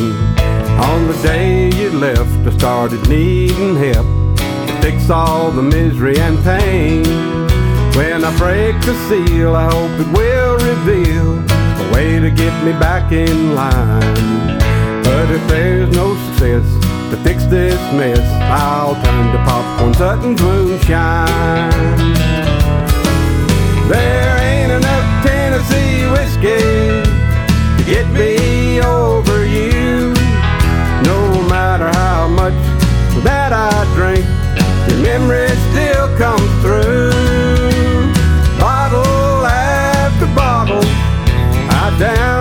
On 0.80 1.08
the 1.08 1.19
day 1.21 1.69
you 1.71 1.91
left, 1.91 2.47
I 2.47 2.58
started 2.58 3.08
needing 3.10 3.76
help 3.76 4.08
to 4.38 4.82
fix 4.82 5.10
all 5.10 5.52
the 5.52 5.62
misery 5.62 6.17
and 6.19 6.41
pain. 6.43 7.04
When 7.95 8.23
I 8.23 8.36
break 8.38 8.76
the 8.82 8.95
seal, 9.08 9.56
I 9.56 9.69
hope 9.71 9.99
it 9.99 10.08
will 10.17 10.58
reveal 10.58 11.39
a 11.39 11.93
way 11.93 12.19
to 12.19 12.32
get 12.32 12.54
me 12.63 12.71
back 12.73 13.12
in 13.12 13.56
line. 13.56 14.60
But 15.04 15.30
if 15.30 15.45
there's 15.47 15.93
no 15.95 16.15
success 16.28 16.65
to 17.12 17.17
fix 17.23 17.45
this 17.45 17.80
mess, 17.93 18.19
I'll 18.52 18.95
turn 18.95 19.32
to 19.34 19.38
popcorn 19.43 19.93
Sutton's 19.93 20.41
moonshine. 20.41 21.71
There 23.89 24.42
Tennessee 26.43 27.03
to 27.77 27.84
get 27.86 28.06
me 28.12 28.82
over 28.82 29.45
you. 29.45 30.13
No 31.06 31.41
matter 31.47 31.88
how 31.88 32.27
much 32.27 32.53
that 33.23 33.53
I 33.53 33.71
drink, 33.95 34.25
your 34.89 35.01
memory 35.01 35.47
still 35.71 36.08
comes 36.17 36.51
through. 36.62 37.12
Bottle 38.60 39.45
after 39.45 40.27
bottle, 40.36 40.84
I 40.84 41.95
down 41.97 42.33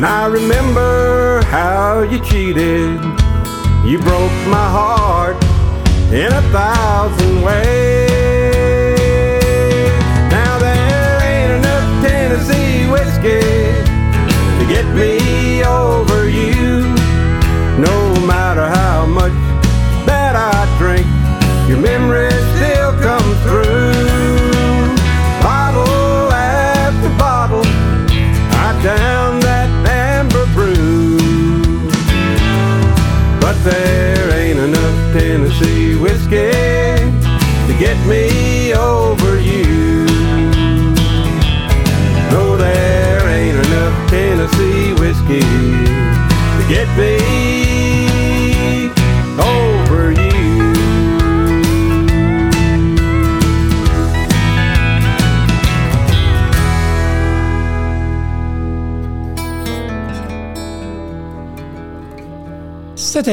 When 0.00 0.08
I 0.10 0.28
remember 0.28 1.42
how 1.42 2.00
you 2.00 2.20
cheated, 2.24 3.04
you 3.84 3.98
broke 3.98 4.32
my 4.48 4.66
heart 4.72 5.36
in 6.10 6.32
a 6.32 6.40
thousand 6.50 7.42
ways. 7.42 7.99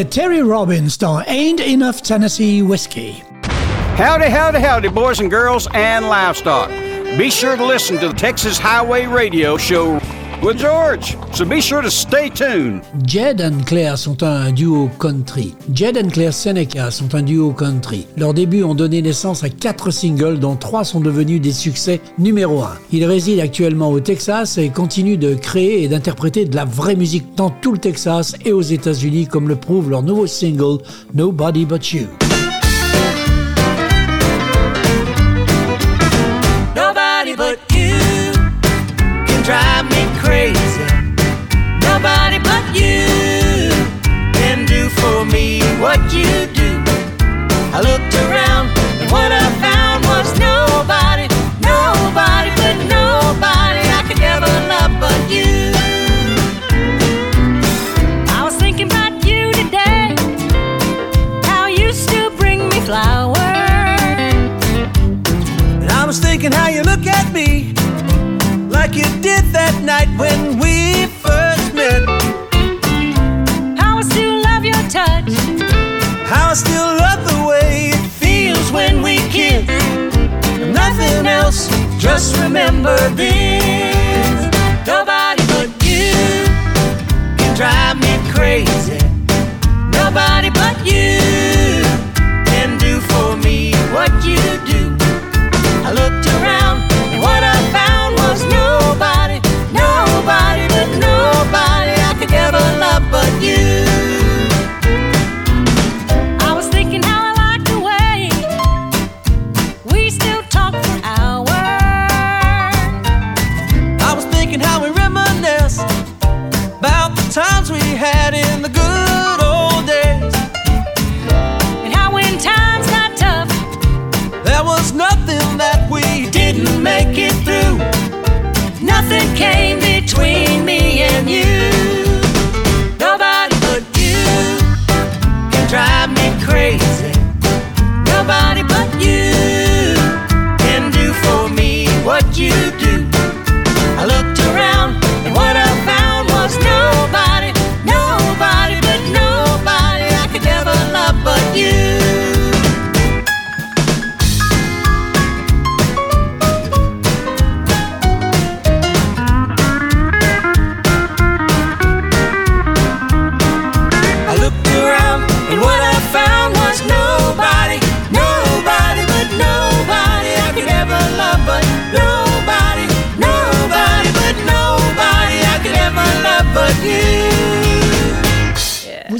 Terry 0.03 0.41
Robbins 0.43 0.97
dans 0.97 1.23
Ain't 1.27 1.59
Enough 1.59 2.01
Tennessee 2.01 2.61
Whiskey. 2.61 3.23
Howdy, 3.97 4.29
howdy, 4.29 4.59
howdy, 4.59 4.89
boys 4.89 5.19
and 5.19 5.31
girls 5.31 5.67
and 5.73 6.07
livestock. 6.07 6.69
Be 7.17 7.31
sure 7.31 7.57
to 7.57 7.65
listen 7.65 7.97
to 7.97 8.09
the 8.09 8.13
Texas 8.13 8.59
Highway 8.59 9.07
Radio 9.07 9.57
Show 9.57 9.99
with 10.41 10.57
George, 10.57 11.17
so 11.33 11.45
be 11.45 11.61
sure 11.61 11.81
to 11.81 11.89
stay 11.89 12.29
tuned. 12.29 12.81
Jed 13.05 13.41
and 13.41 13.65
Claire 13.65 13.97
sont 13.97 14.23
un 14.23 14.51
duo 14.51 14.89
country. 14.99 15.55
Jed 15.73 15.97
and 15.97 16.09
Claire 16.09 16.33
Seneca 16.33 16.91
sont 16.91 17.13
un 17.15 17.21
duo 17.23 17.51
country. 17.51 18.07
Leurs 18.17 18.33
débuts 18.33 18.63
ont 18.63 18.75
donné 18.75 19.01
naissance 19.01 19.43
à 19.43 19.49
quatre 19.49 19.91
singles 19.91 20.39
dont 20.39 20.55
trois 20.55 20.83
sont 20.83 20.99
devenus 20.99 21.41
des 21.41 21.51
succès 21.51 22.01
numéro 22.17 22.61
un. 22.61 22.77
Ils 22.91 23.05
résident 23.05 23.43
actuellement 23.43 23.89
au 23.89 23.99
Texas 23.99 24.57
et 24.57 24.69
continuent 24.69 25.19
de 25.19 25.33
créer 25.35 25.83
et 25.83 25.87
d'interpréter 25.87 26.45
de 26.45 26.55
la 26.55 26.65
vraie 26.65 26.95
musique 26.95 27.35
dans 27.35 27.49
tout 27.49 27.71
le 27.71 27.79
Texas 27.79 28.35
et 28.45 28.53
aux 28.53 28.61
États-Unis 28.61 29.27
comme 29.27 29.47
le 29.47 29.55
prouve 29.55 29.89
leur 29.89 30.03
nouveau 30.03 30.27
single 30.27 30.79
Nobody 31.13 31.65
But 31.65 31.91
You. 31.93 32.07
When 70.17 70.59
we 70.59 71.05
first 71.23 71.73
met. 71.73 72.03
How 73.77 73.97
I 73.97 74.01
still 74.01 74.41
love 74.41 74.65
your 74.65 74.83
touch. 74.89 75.31
How 76.27 76.49
I 76.49 76.53
still 76.55 76.91
love 77.03 77.21
the 77.31 77.45
way 77.47 77.91
it 77.93 78.05
feels 78.21 78.71
when 78.71 79.01
we 79.01 79.17
kiss. 79.29 79.67
Nothing 80.81 81.27
else, 81.27 81.69
just 81.99 82.37
remember 82.41 82.97
this. 83.09 84.39
Nobody 84.87 85.43
but 85.53 85.69
you 85.85 86.13
can 87.37 87.55
drive 87.55 87.97
me 87.99 88.13
crazy. 88.33 88.99
Nobody 89.91 90.49
but 90.49 90.75
you 90.85 91.46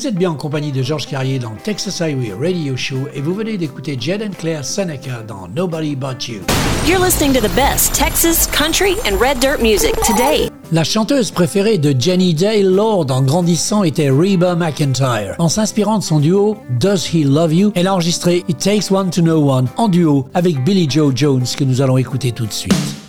Vous 0.08 0.14
êtes 0.14 0.20
bien 0.20 0.32
en 0.32 0.36
compagnie 0.36 0.72
de 0.72 0.82
Georges 0.82 1.06
Carrier 1.06 1.38
dans 1.38 1.52
Texas 1.62 2.00
Highway 2.00 2.32
Radio 2.32 2.78
Show 2.78 3.10
et 3.14 3.20
vous 3.20 3.34
venez 3.34 3.58
d'écouter 3.58 3.98
Jed 4.00 4.22
and 4.22 4.38
Claire 4.40 4.64
Seneca 4.64 5.22
dans 5.28 5.50
Nobody 5.54 5.98
But 5.98 6.30
You. 6.30 6.40
You're 6.88 7.04
listening 7.04 7.34
to 7.34 7.42
the 7.42 7.54
best 7.54 7.94
Texas, 7.94 8.48
country, 8.48 8.96
and 9.06 9.20
red 9.20 9.42
dirt 9.42 9.62
music 9.62 9.94
today. 10.06 10.50
La 10.72 10.86
chanteuse 10.86 11.30
préférée 11.30 11.78
de 11.78 11.94
Jenny 12.00 12.34
Dale 12.34 12.74
Lord 12.74 13.08
en 13.10 13.22
grandissant 13.22 13.84
était 13.84 14.10
Reba 14.10 14.56
McIntyre. 14.56 15.36
En 15.40 15.50
s'inspirant 15.50 15.98
de 15.98 16.04
son 16.04 16.22
duo 16.22 16.56
Does 16.80 17.14
He 17.14 17.26
Love 17.26 17.54
You, 17.54 17.72
elle 17.76 17.88
a 17.88 17.94
enregistré 17.94 18.46
It 18.48 18.60
Takes 18.60 18.90
One 18.90 19.10
to 19.10 19.22
Know 19.22 19.52
One 19.52 19.68
en 19.76 19.90
duo 19.90 20.30
avec 20.34 20.64
Billy 20.64 20.88
Joe 20.90 21.12
Jones 21.14 21.44
que 21.58 21.66
nous 21.66 21.82
allons 21.82 21.98
écouter 21.98 22.32
tout 22.32 22.46
de 22.46 22.54
suite. 22.54 23.07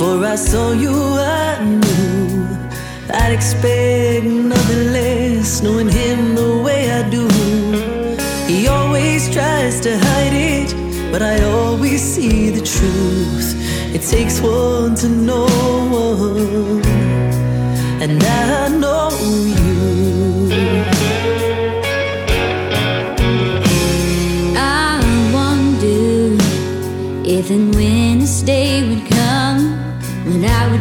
Before 0.00 0.24
I 0.24 0.34
saw 0.36 0.72
you, 0.72 0.94
I 0.94 1.62
knew 1.62 2.48
I'd 3.12 3.32
expect 3.32 4.24
nothing 4.24 4.92
less, 4.94 5.60
knowing 5.60 5.90
him 5.90 6.34
the 6.34 6.56
way 6.64 6.90
I 6.90 7.02
do. 7.10 7.28
He 8.46 8.66
always 8.66 9.30
tries 9.30 9.78
to 9.80 9.98
hide 9.98 10.32
it, 10.32 10.74
but 11.12 11.20
I 11.20 11.42
always 11.42 12.00
see 12.00 12.48
the 12.48 12.64
truth. 12.64 13.54
It 13.94 14.00
takes 14.00 14.40
one 14.40 14.94
to 15.02 15.08
know 15.10 15.44
one, 15.92 16.82
and 18.00 18.24
I 18.24 18.68
know 18.68 19.10
you. 19.20 19.60
if 27.40 27.50
and 27.50 27.74
when 27.74 28.20
it's 28.20 28.42
day 28.42 28.99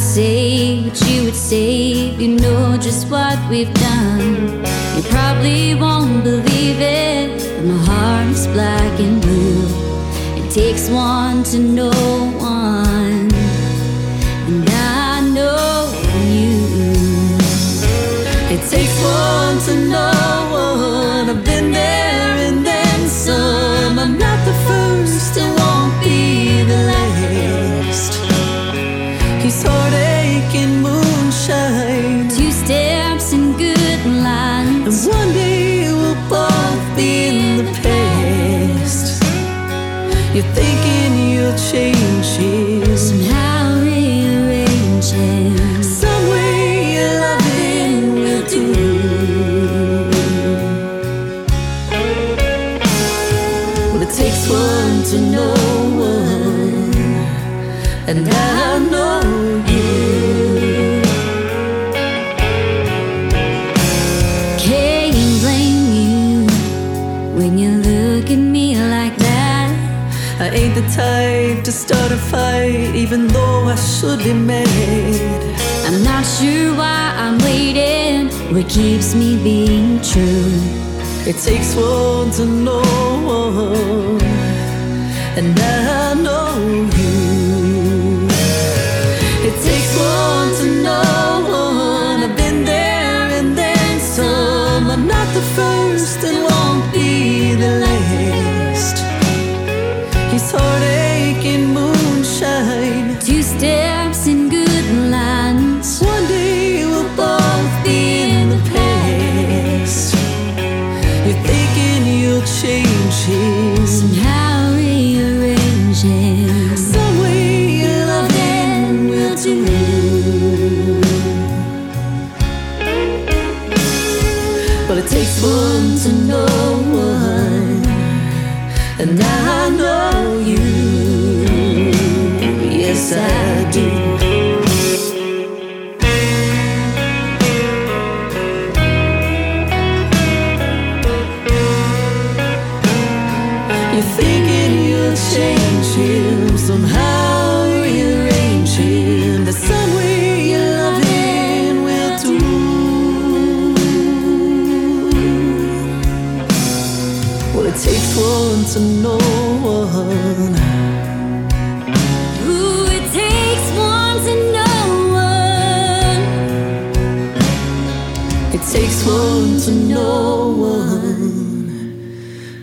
say 0.09 0.81
what 0.81 0.99
you 1.07 1.25
would 1.25 1.35
say. 1.35 2.15
You 2.15 2.29
know 2.29 2.77
just 2.77 3.11
what 3.11 3.37
we've 3.47 3.73
done. 3.75 4.65
You 4.95 5.03
probably 5.03 5.75
won't 5.75 6.23
believe 6.23 6.79
it, 6.79 7.29
but 7.55 7.65
my 7.65 7.77
heart 7.85 8.27
is 8.31 8.47
black 8.47 8.99
and 8.99 9.21
blue. 9.21 9.67
It 10.39 10.51
takes 10.51 10.89
one 10.89 11.43
to 11.51 11.59
know 11.59 12.38
And 58.09 58.27
I 58.27 58.79
know 58.79 59.21
you. 59.69 61.01
Can't 64.57 65.41
blame 65.43 65.83
you 66.01 66.47
when 67.37 67.59
you 67.59 67.69
look 67.69 68.31
at 68.31 68.43
me 68.55 68.75
like 68.75 69.15
that. 69.17 69.69
I 70.39 70.49
ain't 70.49 70.73
the 70.73 70.87
type 70.89 71.63
to 71.65 71.71
start 71.71 72.11
a 72.11 72.17
fight, 72.17 72.95
even 72.95 73.27
though 73.27 73.65
I 73.65 73.75
should 73.75 74.23
be 74.23 74.33
mad. 74.33 74.65
I'm 75.85 76.03
not 76.03 76.25
sure 76.25 76.73
why 76.75 77.13
I'm 77.15 77.37
waiting. 77.37 78.29
What 78.51 78.67
keeps 78.67 79.13
me 79.13 79.37
being 79.43 80.01
true? 80.01 80.49
It 81.29 81.37
takes 81.37 81.75
one 81.75 82.31
to 82.31 82.45
know 82.45 84.19
and 85.39 85.57
I 85.57 85.98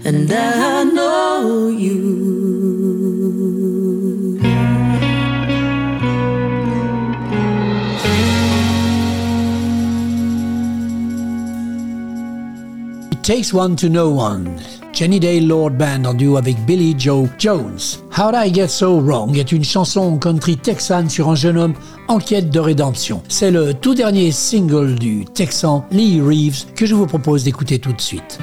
And 0.06 0.30
I 0.30 0.84
know 0.84 1.68
you. 1.68 1.98
It 13.10 13.24
Takes 13.24 13.52
One 13.52 13.74
to 13.74 13.88
Know 13.88 14.10
One. 14.10 14.60
Jenny 14.92 15.18
Day 15.18 15.40
Lord 15.40 15.70
Band 15.76 16.04
en 16.04 16.14
duo 16.14 16.36
avec 16.36 16.64
Billy 16.64 16.94
Joe 16.96 17.28
Jones. 17.36 17.98
How'd 18.16 18.36
I 18.36 18.54
Get 18.54 18.68
So 18.68 19.00
Wrong 19.00 19.36
est 19.36 19.50
une 19.50 19.64
chanson 19.64 20.18
country 20.18 20.56
texane 20.56 21.10
sur 21.10 21.28
un 21.28 21.34
jeune 21.34 21.58
homme 21.58 21.74
en 22.06 22.18
quête 22.18 22.50
de 22.50 22.60
rédemption. 22.60 23.24
C'est 23.28 23.50
le 23.50 23.74
tout 23.74 23.96
dernier 23.96 24.30
single 24.30 24.94
du 24.94 25.24
Texan 25.24 25.84
Lee 25.90 26.20
Reeves 26.20 26.72
que 26.76 26.86
je 26.86 26.94
vous 26.94 27.06
propose 27.06 27.42
d'écouter 27.42 27.80
tout 27.80 27.92
de 27.92 28.00
suite. 28.00 28.38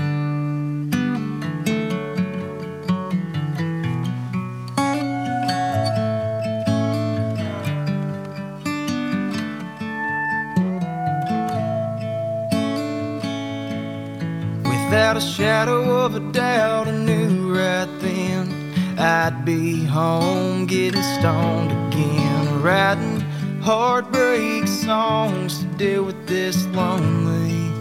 Of 16.04 16.16
a 16.16 16.32
doubt, 16.34 16.86
I 16.86 16.92
knew 16.92 17.56
right 17.58 17.88
then 18.02 19.00
I'd 19.00 19.46
be 19.46 19.86
home 19.86 20.66
getting 20.66 21.02
stoned 21.02 21.72
again, 21.72 22.62
writing 22.62 23.22
heartbreak 23.62 24.68
songs 24.68 25.60
to 25.60 25.66
deal 25.78 26.04
with 26.04 26.28
this 26.28 26.66
lonely. 26.68 27.72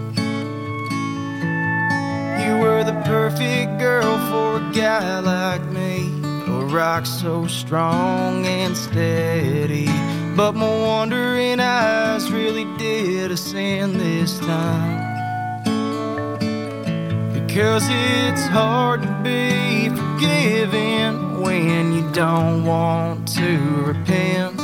You 2.44 2.58
were 2.62 2.84
the 2.84 3.02
perfect 3.04 3.80
girl 3.80 4.16
for 4.30 4.58
a 4.64 4.72
guy 4.72 5.18
like 5.18 5.64
me, 5.72 6.06
a 6.46 6.64
rock 6.66 7.06
so 7.06 7.48
strong 7.48 8.46
and 8.46 8.76
steady. 8.76 9.86
But 10.36 10.52
my 10.52 10.68
wandering 10.68 11.58
eyes 11.58 12.30
really 12.30 12.66
did 12.78 13.32
us 13.32 13.52
in 13.52 13.98
this 13.98 14.38
time. 14.38 15.11
Because 17.54 17.86
it's 17.90 18.46
hard 18.46 19.02
to 19.02 19.20
be 19.22 19.90
forgiven 19.90 21.42
when 21.42 21.92
you 21.92 22.10
don't 22.12 22.64
want 22.64 23.28
to 23.36 23.58
repent. 23.84 24.58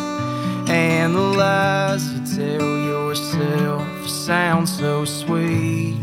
And 0.70 1.14
the 1.14 1.20
lies 1.20 2.11
you 2.11 2.20
tell 2.34 2.78
yourself 2.78 4.09
sound 4.09 4.66
so 4.66 5.05
sweet. 5.05 6.01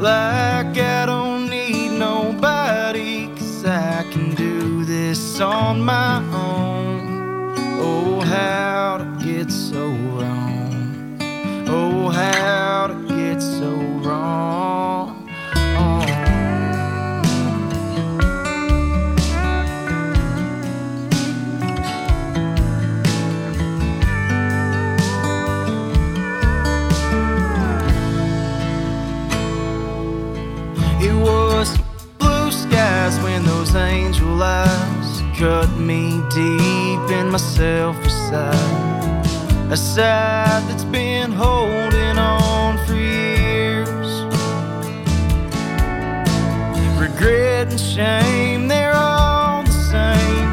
Like 0.00 0.78
I 0.78 1.04
don't 1.04 1.50
need 1.50 1.98
nobody, 1.98 3.26
cause 3.26 3.66
I 3.66 4.06
can 4.10 4.34
do 4.34 4.86
this 4.86 5.38
on 5.38 5.82
my 5.82 6.16
own. 6.32 7.52
Oh, 7.78 8.20
how 8.20 8.96
to 8.96 9.22
get 9.22 9.52
so 9.52 9.88
wrong. 9.88 11.18
Oh, 11.68 12.08
how 12.08 13.03
myself 37.54 38.04
aside. 38.04 39.26
A 39.70 39.76
side 39.76 40.62
that's 40.68 40.84
been 40.84 41.30
holding 41.30 42.18
on 42.18 42.84
for 42.84 42.94
years. 42.94 44.10
Regret 46.98 47.68
and 47.70 47.80
shame, 47.80 48.66
they're 48.66 48.94
all 48.94 49.62
the 49.62 49.70
same. 49.70 50.48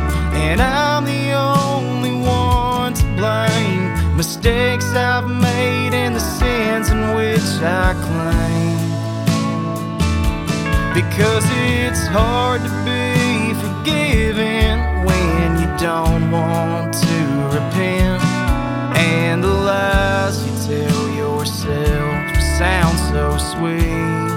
And 0.45 0.61
I'm 0.61 1.05
the 1.05 1.33
only 1.33 2.13
one 2.13 2.93
to 2.93 3.05
blame. 3.15 4.15
Mistakes 4.15 4.85
I've 4.93 5.27
made 5.27 5.93
and 5.93 6.15
the 6.15 6.19
sins 6.19 6.89
in 6.89 7.15
which 7.15 7.49
I 7.63 7.93
claim. 8.05 8.77
Because 10.93 11.45
it's 11.49 12.05
hard 12.07 12.61
to 12.61 12.69
be 12.85 13.55
forgiven 13.63 15.05
when 15.05 15.59
you 15.59 15.77
don't 15.79 16.29
want 16.29 16.90
sweet. 23.51 24.31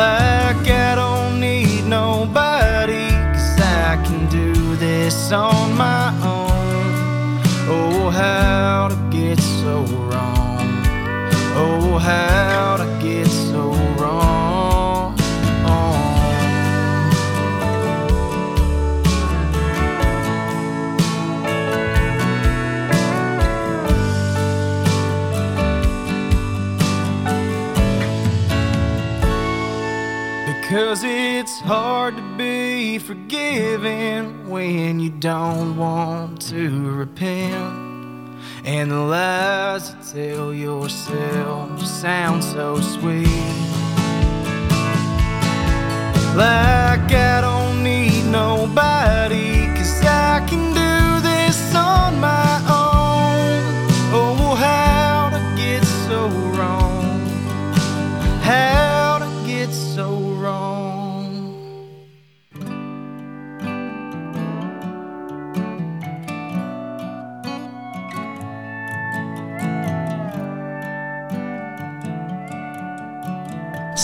Like 0.00 0.66
I 0.68 0.94
don't 0.94 1.40
need 1.40 1.84
nobody, 1.86 3.08
cause 3.34 3.60
I 3.60 4.02
can 4.06 4.28
do 4.28 4.76
this 4.76 5.32
on 5.32 5.76
my 5.76 6.08
own. 6.24 6.52
Oh, 7.74 8.10
how 8.10 8.88
to 8.88 8.96
get 9.10 9.38
so 9.40 9.84
wrong. 10.08 10.68
Oh, 11.54 11.98
how 11.98 12.71
Because 30.72 31.04
it's 31.04 31.60
hard 31.60 32.16
to 32.16 32.22
be 32.38 32.98
forgiven 32.98 34.48
when 34.48 35.00
you 35.00 35.10
don't 35.10 35.76
want 35.76 36.40
to 36.48 36.90
repent. 36.92 38.38
And 38.64 38.90
the 38.90 38.96
lies 38.96 39.90
you 39.90 39.96
tell 40.14 40.54
yourself 40.54 41.78
sound 41.84 42.42
so 42.42 42.80
sweet. 42.80 43.26
Like 46.34 47.12
I 47.12 47.42
don't 47.42 47.84
need 47.84 48.24
nobody, 48.30 49.66
cause 49.76 50.02
I 50.06 50.42
can 50.48 50.72
do 50.72 51.20
this 51.20 51.74
on 51.74 52.18
my 52.18 52.41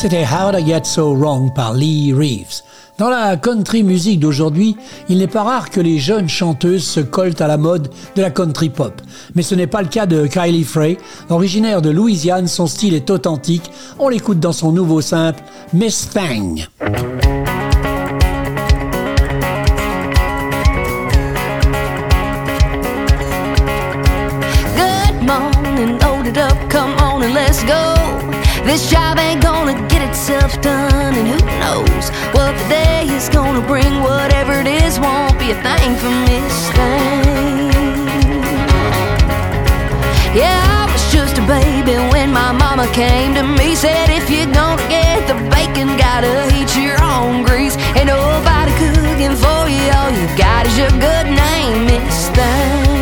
C'était 0.00 0.22
How 0.22 0.52
to 0.52 0.64
Get 0.64 0.84
So 0.84 1.12
Wrong 1.12 1.52
par 1.52 1.74
Lee 1.74 2.12
Reeves. 2.12 2.62
Dans 2.98 3.08
la 3.10 3.36
country 3.36 3.82
music 3.82 4.20
d'aujourd'hui, 4.20 4.76
il 5.08 5.18
n'est 5.18 5.26
pas 5.26 5.42
rare 5.42 5.70
que 5.70 5.80
les 5.80 5.98
jeunes 5.98 6.28
chanteuses 6.28 6.84
se 6.84 7.00
collent 7.00 7.34
à 7.40 7.48
la 7.48 7.56
mode 7.56 7.90
de 8.14 8.22
la 8.22 8.30
country 8.30 8.68
pop. 8.68 9.02
Mais 9.34 9.42
ce 9.42 9.56
n'est 9.56 9.66
pas 9.66 9.82
le 9.82 9.88
cas 9.88 10.06
de 10.06 10.28
Kylie 10.28 10.62
Frey. 10.62 10.98
Originaire 11.30 11.82
de 11.82 11.90
Louisiane, 11.90 12.46
son 12.46 12.68
style 12.68 12.94
est 12.94 13.10
authentique. 13.10 13.72
On 13.98 14.08
l'écoute 14.08 14.38
dans 14.38 14.52
son 14.52 14.70
nouveau 14.70 15.00
simple, 15.00 15.42
Miss 15.72 16.08
Thang. 16.10 16.68
Good 24.76 25.26
morning, 25.26 25.98
load 25.98 26.28
it 26.28 26.38
up, 26.38 26.56
come 26.70 26.94
on 27.02 27.20
and 27.20 27.34
let's 27.34 27.64
go. 27.64 27.96
This 28.64 28.88
job 28.88 29.18
ain't 29.18 29.47
done, 30.28 31.14
and 31.14 31.26
who 31.26 31.38
knows 31.58 32.10
what 32.34 32.52
the 32.58 32.68
day 32.68 33.06
is 33.08 33.30
gonna 33.30 33.66
bring. 33.66 34.02
Whatever 34.02 34.60
it 34.60 34.66
is, 34.66 35.00
won't 35.00 35.38
be 35.38 35.52
a 35.52 35.62
thing 35.62 35.96
for 35.96 36.12
Thing. 36.76 37.70
Yeah, 40.36 40.60
I 40.80 40.92
was 40.92 41.10
just 41.10 41.38
a 41.38 41.46
baby 41.46 41.96
when 42.12 42.30
my 42.30 42.52
mama 42.52 42.86
came 42.92 43.34
to 43.36 43.42
me. 43.42 43.74
Said, 43.74 44.10
if 44.10 44.28
you're 44.28 44.52
gonna 44.52 44.88
get 44.88 45.26
the 45.26 45.34
bacon, 45.48 45.96
gotta 45.96 46.50
heat 46.52 46.76
your 46.76 47.02
own 47.02 47.42
grease. 47.42 47.76
Ain't 47.96 48.08
nobody 48.08 48.72
cooking 48.76 49.34
for 49.34 49.62
you, 49.68 49.88
all 49.96 50.10
you 50.10 50.28
got 50.36 50.66
is 50.66 50.76
your 50.76 50.90
good 50.90 51.26
name, 51.26 51.86
Miss 51.86 52.28
Thing. 52.36 52.97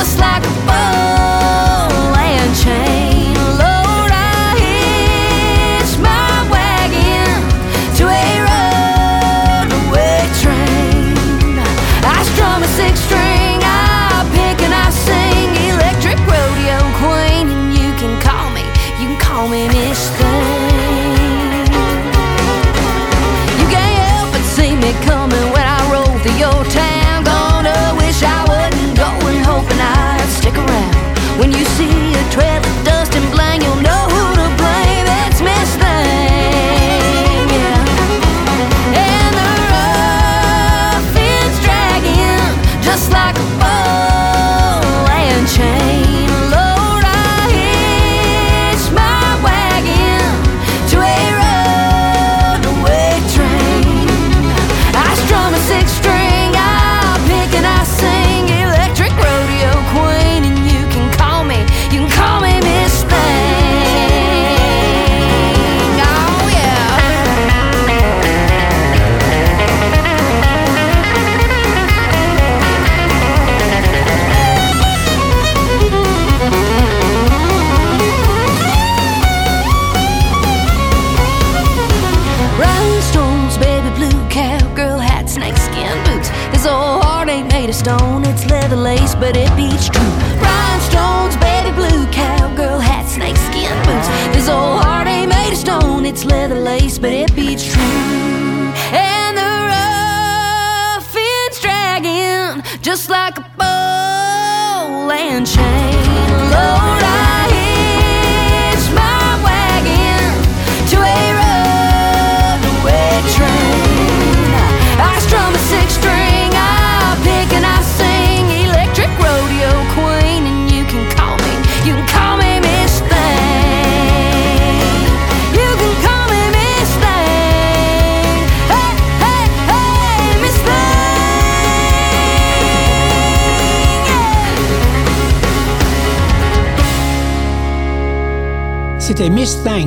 Just 0.00 0.18
like 0.18 0.42
a 0.42 0.66
ball 0.66 1.19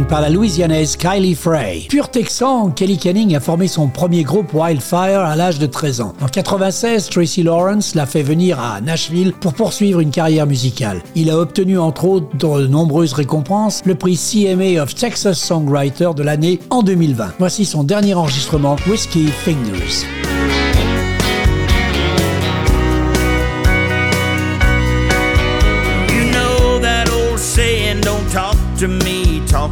Par 0.07 0.21
la 0.21 0.29
louisianaise 0.29 0.95
Kylie 0.97 1.35
Frey. 1.35 1.85
Pur 1.89 2.09
texan, 2.09 2.71
Kelly 2.71 2.97
Canning 2.97 3.35
a 3.35 3.39
formé 3.39 3.67
son 3.67 3.87
premier 3.87 4.23
groupe 4.23 4.53
Wildfire 4.53 5.19
à 5.19 5.35
l'âge 5.35 5.59
de 5.59 5.65
13 5.65 6.01
ans. 6.01 6.13
En 6.21 6.27
96, 6.27 7.09
Tracy 7.09 7.43
Lawrence 7.43 7.95
l'a 7.95 8.05
fait 8.05 8.23
venir 8.23 8.59
à 8.59 8.81
Nashville 8.81 9.33
pour 9.33 9.53
poursuivre 9.53 9.99
une 9.99 10.11
carrière 10.11 10.47
musicale. 10.47 11.01
Il 11.15 11.29
a 11.29 11.37
obtenu 11.37 11.77
entre 11.77 12.05
autres 12.05 12.35
de 12.37 12.67
nombreuses 12.67 13.13
récompenses, 13.13 13.81
le 13.85 13.95
prix 13.95 14.17
CMA 14.17 14.81
of 14.81 14.95
Texas 14.95 15.39
Songwriter 15.39 16.11
de 16.15 16.23
l'année 16.23 16.59
en 16.69 16.83
2020. 16.83 17.33
Voici 17.39 17.65
son 17.65 17.83
dernier 17.83 18.13
enregistrement, 18.13 18.75
Whiskey 18.87 19.27
Fingers. 19.27 20.22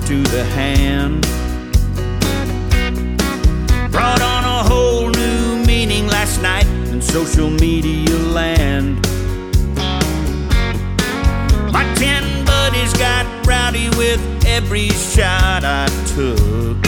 To 0.06 0.24
the 0.24 0.44
hand. 0.44 1.22
Brought 3.92 4.22
on 4.22 4.44
a 4.44 4.64
whole 4.64 5.10
new 5.10 5.66
meaning 5.66 6.08
last 6.08 6.42
night 6.42 6.66
in 6.92 7.02
social 7.02 7.50
media 7.50 8.16
land. 8.16 9.02
My 11.72 11.86
ten 11.96 12.46
buddies 12.46 12.94
got 12.94 13.26
rowdy 13.46 13.90
with 13.98 14.22
every 14.46 14.90
shot 14.90 15.64
I 15.64 15.88
took. 16.16 16.82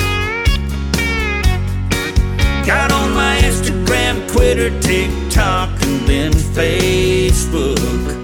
Got 2.65 2.91
on 2.91 3.13
my 3.13 3.39
Instagram, 3.43 4.31
Twitter, 4.31 4.69
TikTok, 4.81 5.69
and 5.83 6.07
then 6.07 6.31
Facebook. 6.31 8.22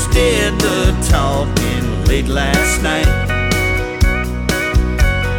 Fingers 0.00 0.14
did 0.14 0.60
the 0.60 1.08
talking 1.08 2.04
late 2.06 2.28
last 2.28 2.82
night. 2.82 3.06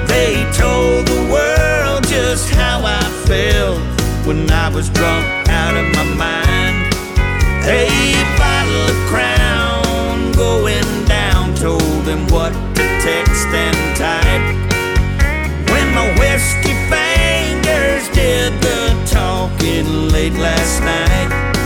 They 0.07 0.35
told 0.53 1.07
the 1.07 1.27
world 1.31 2.03
just 2.07 2.49
how 2.49 2.81
I 2.83 3.01
felt 3.25 3.79
when 4.25 4.49
I 4.51 4.69
was 4.69 4.89
drunk 4.89 5.25
out 5.49 5.75
of 5.75 5.85
my 5.95 6.03
mind. 6.15 6.93
A 7.65 7.87
bottle 8.37 8.89
of 8.89 8.97
crown 9.09 10.31
going 10.33 11.05
down 11.05 11.55
told 11.55 12.05
them 12.05 12.27
what 12.27 12.51
to 12.75 12.83
text 13.01 13.47
and 13.47 13.97
type. 13.97 14.55
When 15.71 15.93
my 15.93 16.07
whiskey 16.19 16.75
fingers 16.89 18.09
did 18.13 18.53
the 18.61 19.11
talking 19.11 20.09
late 20.09 20.33
last 20.33 20.81
night. 20.81 21.60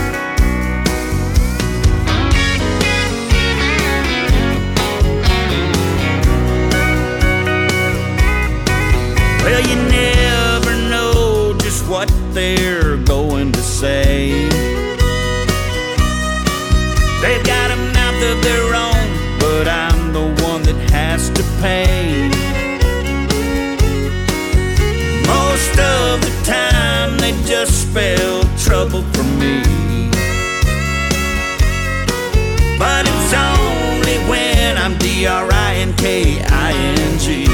But 32.85 33.07
it's 33.07 33.33
only 33.33 34.17
when 34.29 34.77
I'm 34.77 34.95
D 34.99 35.25
R 35.25 35.49
I 35.51 35.73
N 35.77 35.91
K 35.95 36.39
I 36.45 36.71
N 36.71 37.17
G. 37.17 37.47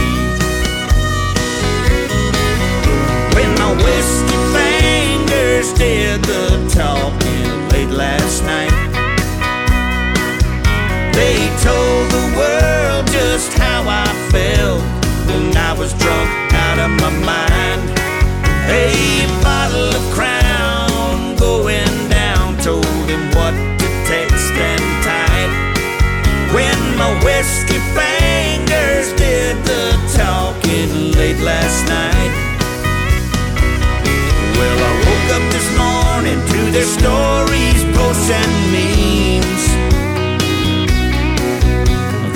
When 3.36 3.50
my 3.62 3.72
whiskey 3.82 4.40
fingers 4.56 5.72
did 5.80 6.22
the 6.24 6.44
talking 6.68 7.70
late 7.70 7.94
last 8.04 8.44
night. 8.44 8.76
They 11.16 11.38
told 11.64 12.04
the 12.18 12.26
world 12.36 13.08
just 13.08 13.54
how 13.58 13.88
I 13.88 14.08
felt 14.32 14.82
when 15.28 15.56
I 15.56 15.72
was 15.80 15.94
drunk 15.94 16.41
last 31.44 31.88
night. 31.88 32.34
Well, 34.58 34.80
I 34.90 34.94
woke 35.06 35.30
up 35.38 35.46
this 35.50 35.70
morning 35.78 36.40
to 36.52 36.60
their 36.72 36.86
stories, 36.86 37.82
posts, 37.98 38.30
and 38.30 38.54
memes. 38.74 39.64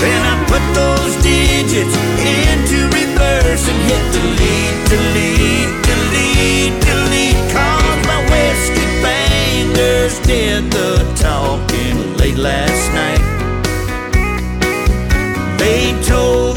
Then 0.02 0.22
I 0.26 0.36
put 0.50 0.64
those 0.74 1.14
digits 1.22 1.96
into 2.18 2.78
reverse 2.98 3.66
and 3.70 3.80
hit 3.90 4.04
delete, 4.18 4.80
delete, 4.90 5.74
delete, 5.86 6.76
delete. 6.90 7.40
Cause 7.54 8.00
my 8.10 8.20
whiskey 8.32 8.88
fingers 9.06 10.20
did 10.26 10.72
the 10.72 11.06
talking 11.16 12.18
late 12.18 12.38
last 12.38 12.92
night. 12.94 13.22
They 15.60 15.94
told 16.04 16.55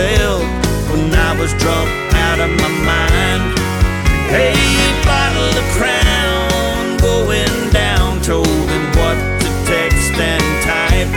I 0.00 0.16
felt 0.16 0.42
when 0.90 1.12
I 1.12 1.38
was 1.38 1.52
drunk 1.60 1.90
out 2.14 2.40
of 2.40 2.50
my 2.56 2.72
mind. 2.88 3.52
A 4.32 4.56
bottle 5.04 5.52
of 5.60 5.66
crown 5.76 6.96
going 6.98 7.70
down 7.70 8.22
told 8.22 8.46
him 8.46 8.86
what 8.96 9.18
to 9.40 9.48
text 9.68 10.14
and 10.16 10.46
type. 10.64 11.10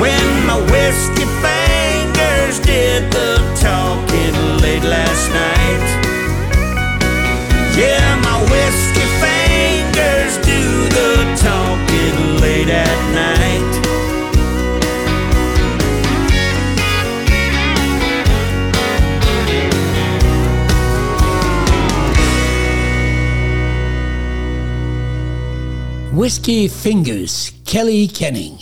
When 0.00 0.46
my 0.46 0.60
whiskey 0.72 1.26
fingers 1.44 2.58
did 2.64 3.12
the 3.12 3.36
talking 3.60 4.34
late 4.62 4.84
last 4.84 5.28
night. 5.30 6.03
Whiskey 26.24 26.68
Fingers, 26.68 27.52
Kelly 27.66 28.08
Kenning. 28.08 28.54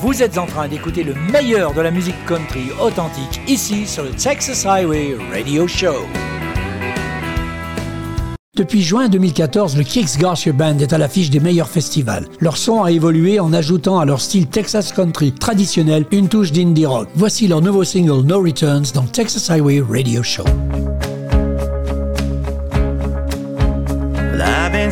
Vous 0.00 0.20
êtes 0.24 0.36
en 0.36 0.46
train 0.46 0.66
d'écouter 0.66 1.04
le 1.04 1.14
meilleur 1.30 1.72
de 1.72 1.82
la 1.82 1.92
musique 1.92 2.16
country 2.26 2.72
authentique 2.82 3.40
ici 3.46 3.86
sur 3.86 4.02
le 4.02 4.10
Texas 4.10 4.66
Highway 4.66 5.16
Radio 5.32 5.68
Show. 5.68 5.94
Depuis 8.56 8.82
juin 8.82 9.08
2014, 9.08 9.76
le 9.76 9.84
Kicks 9.84 10.18
Garcia 10.18 10.52
Band 10.52 10.80
est 10.80 10.92
à 10.92 10.98
l'affiche 10.98 11.30
des 11.30 11.38
meilleurs 11.38 11.68
festivals. 11.68 12.26
Leur 12.40 12.56
son 12.56 12.82
a 12.82 12.90
évolué 12.90 13.38
en 13.38 13.52
ajoutant 13.52 14.00
à 14.00 14.04
leur 14.04 14.20
style 14.20 14.48
Texas 14.48 14.92
Country 14.92 15.30
traditionnel 15.30 16.06
une 16.10 16.28
touche 16.28 16.50
d'indie 16.50 16.86
rock. 16.86 17.08
Voici 17.14 17.46
leur 17.46 17.60
nouveau 17.60 17.84
single 17.84 18.26
No 18.26 18.42
Returns 18.42 18.86
dans 18.94 19.04
Texas 19.04 19.48
Highway 19.48 19.80
Radio 19.80 20.24
Show. 20.24 20.42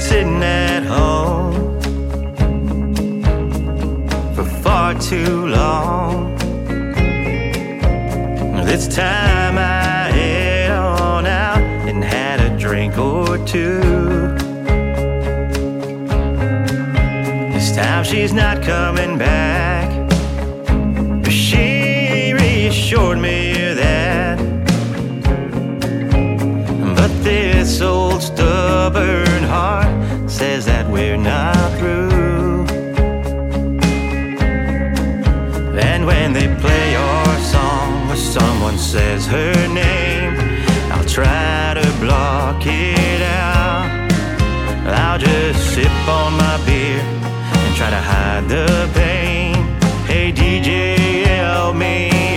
Sitting 0.09 0.43
at 0.43 0.85
home 0.85 1.53
for 4.35 4.45
far 4.63 4.95
too 4.99 5.49
long. 5.49 6.35
This 8.65 8.89
time 8.89 9.59
I 9.59 10.11
head 10.11 10.71
on 10.71 11.27
out 11.27 11.59
and 11.59 12.03
had 12.03 12.41
a 12.41 12.57
drink 12.59 12.97
or 12.97 13.37
two. 13.45 13.81
This 17.53 17.77
time 17.77 18.03
she's 18.03 18.33
not 18.33 18.63
coming 18.63 19.19
back. 19.19 19.91
She 21.31 22.33
reassured 22.33 23.19
me 23.19 23.75
that. 23.75 24.39
But 26.97 27.13
this 27.23 27.83
old 27.83 28.23
stubborn 28.23 29.43
heart 29.43 29.88
says 30.39 30.67
that 30.67 30.89
we're 30.89 31.17
not 31.17 31.57
through. 31.79 32.65
And 35.91 36.07
when 36.07 36.33
they 36.33 36.47
play 36.63 36.93
your 36.93 37.27
song 37.55 38.09
or 38.09 38.15
someone 38.15 38.79
says 38.79 39.27
her 39.27 39.55
name, 39.67 40.35
I'll 40.93 41.09
try 41.19 41.75
to 41.75 41.87
block 41.99 42.63
it 42.65 43.21
out. 43.21 44.13
I'll 44.87 45.19
just 45.19 45.75
sip 45.75 46.09
on 46.09 46.35
my 46.35 46.57
beer 46.65 47.01
and 47.65 47.75
try 47.75 47.91
to 47.91 48.03
hide 48.13 48.49
the 48.49 48.89
pain. 48.95 49.57
Hey, 50.07 50.31
DJ, 50.31 51.27
help 51.27 51.75
me. 51.75 52.28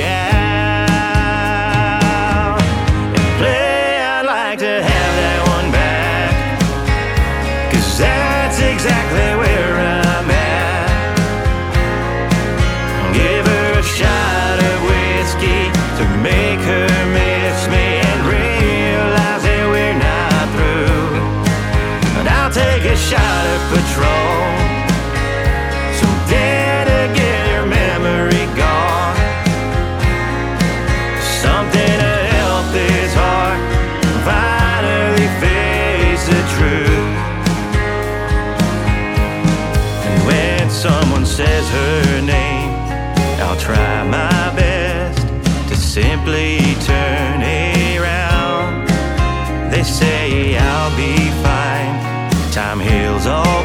simply 46.23 46.75
turn 46.85 47.41
around. 47.41 48.87
They 49.71 49.83
say 49.83 50.55
I'll 50.57 50.95
be 50.95 51.15
fine. 51.41 52.51
Time 52.51 52.79
heals 52.79 53.25
all. 53.25 53.60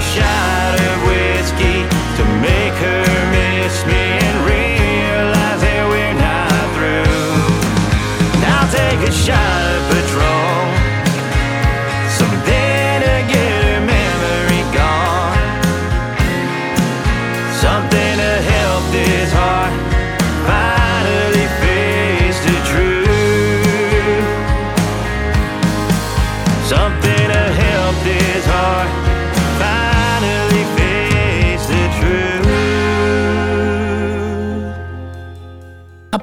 shadow. 0.00 0.39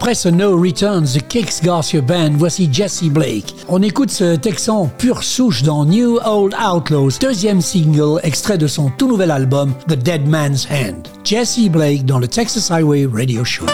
Après 0.08 0.16
ce 0.16 0.30
No 0.30 0.58
Returns, 0.58 1.05
The 1.16 1.28
Kicks 1.28 1.62
Garcia 1.62 1.99
Band, 1.99 2.32
voici 2.38 2.70
Jesse 2.72 3.10
Blake. 3.10 3.53
On 3.68 3.82
écoute 3.82 4.10
ce 4.10 4.38
texan 4.38 4.89
pure 4.97 5.22
souche 5.22 5.64
dans 5.64 5.84
New 5.84 6.18
Old 6.26 6.55
Outlaws, 6.55 7.20
deuxième 7.20 7.60
single 7.60 8.22
extrait 8.24 8.58
de 8.58 8.68
son 8.68 8.89
tout 8.97 9.10
nouvel 9.10 9.32
album 9.32 9.74
The 9.89 9.95
Dead 9.95 10.26
Man's 10.26 10.66
Hand. 10.72 11.10
Jesse 11.26 11.68
Blake 11.68 12.05
dans 12.05 12.20
le 12.20 12.28
Texas 12.30 12.72
Highway 12.72 13.05
Radio 13.05 13.43
Show. 13.43 13.66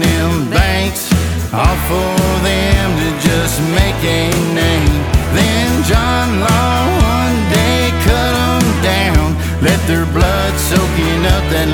them 0.00 0.50
banks, 0.50 1.12
all 1.52 1.78
for 1.88 2.12
them 2.42 2.86
to 3.00 3.08
just 3.28 3.60
make 3.78 4.00
a 4.02 4.30
name. 4.54 4.96
Then 5.36 5.84
John 5.84 6.40
Law 6.40 6.80
one 7.16 7.40
day 7.52 7.92
cut 8.06 8.32
them 8.40 8.64
down, 8.82 9.36
let 9.62 9.80
their 9.86 10.06
blood 10.16 10.52
soaking 10.70 11.22
up 11.34 11.44
that 11.54 11.68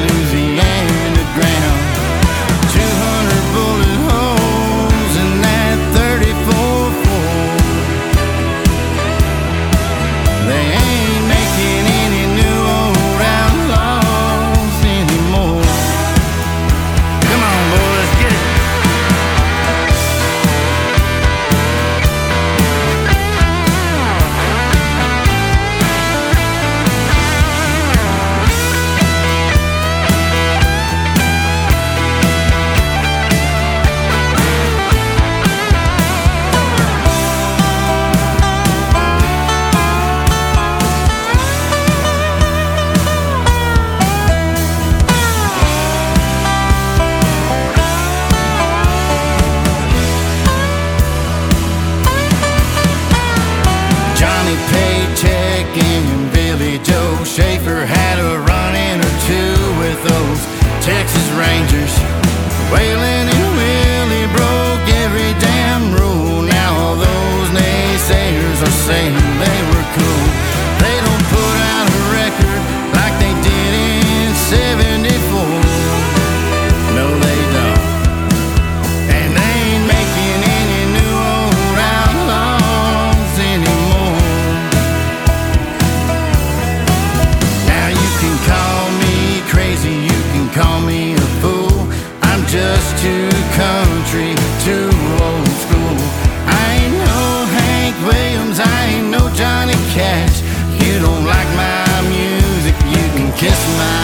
don't 101.01 101.25
like 101.25 101.49
my 101.57 102.01
music, 102.09 102.75
you 102.87 103.05
can 103.17 103.33
kiss 103.37 103.61
my 103.79 103.96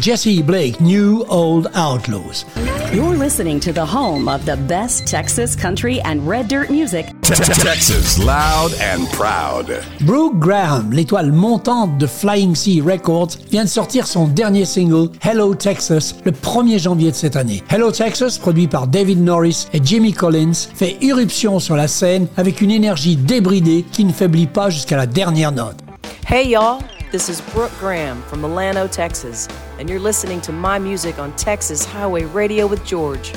Jesse 0.00 0.42
Blake, 0.42 0.80
New 0.80 1.26
Old 1.28 1.68
Outlaws. 1.74 2.46
You're 2.90 3.14
listening 3.14 3.60
to 3.60 3.70
the 3.70 3.84
home 3.84 4.28
of 4.28 4.46
the 4.46 4.56
best 4.66 5.06
Texas 5.06 5.54
country 5.54 6.00
and 6.00 6.26
red 6.26 6.48
dirt 6.48 6.70
music. 6.70 7.06
Texas, 7.22 8.18
loud 8.18 8.72
and 8.80 9.06
proud. 9.12 9.66
Brooke 10.00 10.38
Graham, 10.38 10.90
l'étoile 10.90 11.32
montante 11.32 11.98
de 11.98 12.06
Flying 12.06 12.54
Sea 12.54 12.80
Records, 12.80 13.36
vient 13.50 13.64
de 13.64 13.68
sortir 13.68 14.06
son 14.06 14.26
dernier 14.26 14.64
single, 14.64 15.10
Hello 15.22 15.54
Texas, 15.54 16.14
le 16.24 16.32
1er 16.32 16.78
janvier 16.78 17.10
de 17.10 17.16
cette 17.16 17.36
année. 17.36 17.62
Hello 17.68 17.92
Texas, 17.92 18.38
produit 18.38 18.68
par 18.68 18.86
David 18.86 19.22
Norris 19.22 19.66
et 19.74 19.80
Jimmy 19.84 20.14
Collins, 20.14 20.68
fait 20.74 20.96
irruption 21.02 21.60
sur 21.60 21.76
la 21.76 21.88
scène 21.88 22.26
avec 22.38 22.62
une 22.62 22.70
énergie 22.70 23.16
débridée 23.16 23.84
qui 23.92 24.04
ne 24.04 24.12
faiblit 24.12 24.46
pas 24.46 24.70
jusqu'à 24.70 24.96
la 24.96 25.06
dernière 25.06 25.52
note. 25.52 25.76
Hey 26.26 26.48
y'all, 26.48 26.78
this 27.12 27.28
is 27.28 27.42
Brooke 27.52 27.72
Graham 27.80 28.22
from 28.28 28.40
Milano, 28.40 28.88
Texas, 28.88 29.46
and 29.80 29.88
you're 29.88 29.98
listening 29.98 30.42
to 30.42 30.52
my 30.52 30.78
music 30.78 31.18
on 31.18 31.34
Texas 31.36 31.86
Highway 31.86 32.24
Radio 32.24 32.66
with 32.66 32.84
George. 32.84 33.32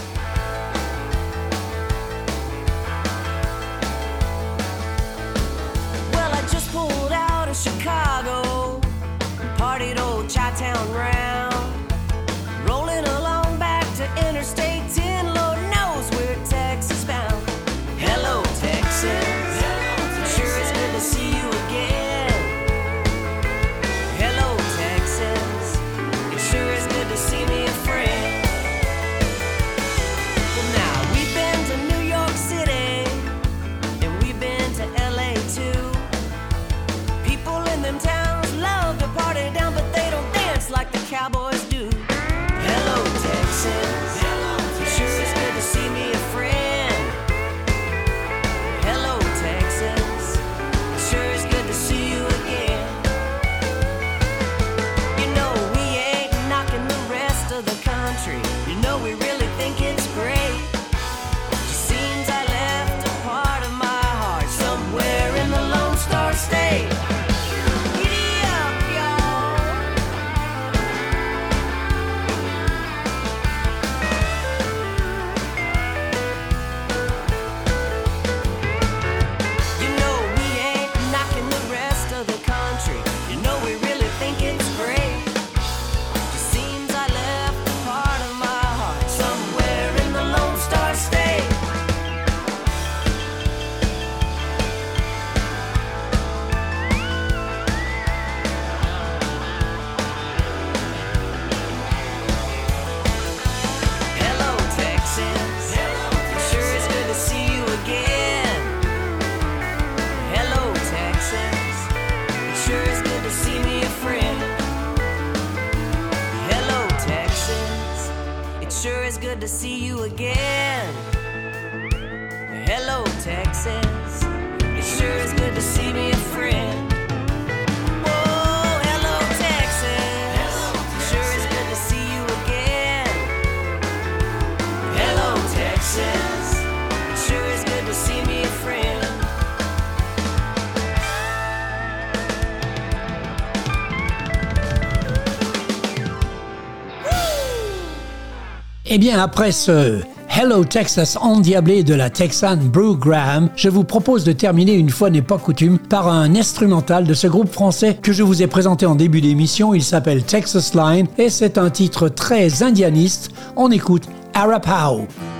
Eh 148.96 149.00
bien, 149.00 149.20
après 149.20 149.52
ce 149.52 150.02
Hello 150.30 150.64
Texas 150.64 151.18
endiablé 151.20 151.84
de 151.84 151.96
la 151.96 152.12
Texane 152.12 152.60
Brew 152.60 152.96
Graham, 152.96 153.50
je 153.56 153.68
vous 153.68 153.84
propose 153.84 154.24
de 154.24 154.34
terminer 154.34 154.74
une 154.74 154.92
fois 154.92 155.10
n'est 155.10 155.24
pas 155.24 155.40
coutume 155.40 155.80
par 155.80 156.08
un 156.08 156.36
instrumental 156.36 157.04
de 157.04 157.16
ce 157.16 157.26
groupe 157.26 157.52
français 157.52 157.98
que 158.00 158.14
je 158.14 158.22
vous 158.22 158.44
ai 158.44 158.48
présenté 158.48 158.86
en 158.86 158.94
début 158.94 159.20
d'émission. 159.20 159.74
Il 159.74 159.82
s'appelle 159.84 160.24
Texas 160.24 160.76
Line 160.76 161.08
et 161.18 161.32
c'est 161.32 161.58
un 161.58 161.72
titre 161.72 162.08
très 162.08 162.62
indianiste. 162.62 163.32
On 163.56 163.72
écoute. 163.72 164.04
Thank 164.36 165.33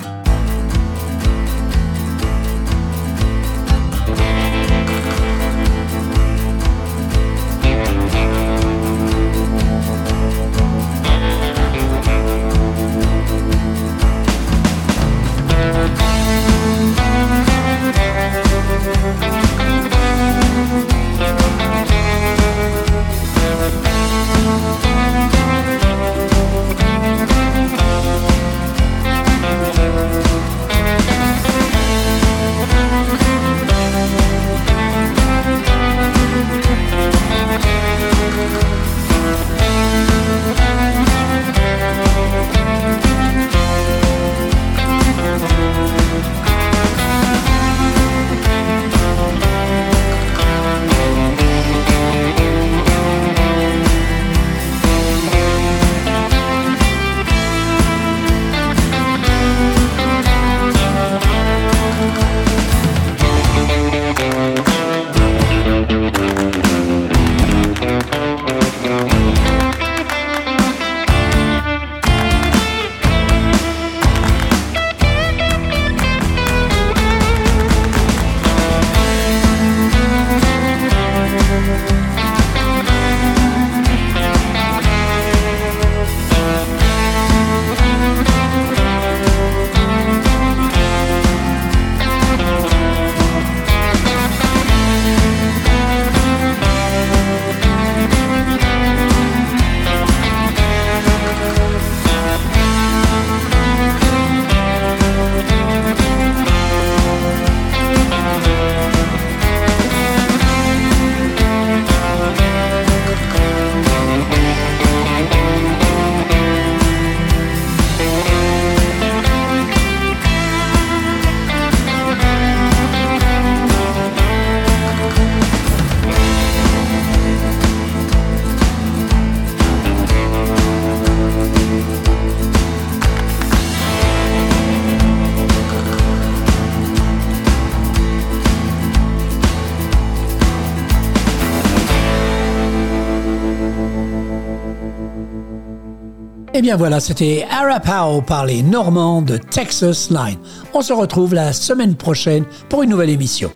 Et 146.56 146.60
eh 146.60 146.62
bien 146.62 146.78
voilà, 146.78 147.00
c'était 147.00 147.48
Arapaho 147.50 148.22
par 148.22 148.46
les 148.46 148.62
Normands 148.62 149.24
de 149.24 149.38
Texas 149.38 150.12
Line. 150.12 150.38
On 150.76 150.84
se 150.84 150.94
retrouve 150.94 151.34
la 151.34 151.52
semaine 151.52 151.96
prochaine 151.96 152.46
pour 152.70 152.84
une 152.84 152.92
nouvelle 152.92 153.10
émission. 153.10 153.52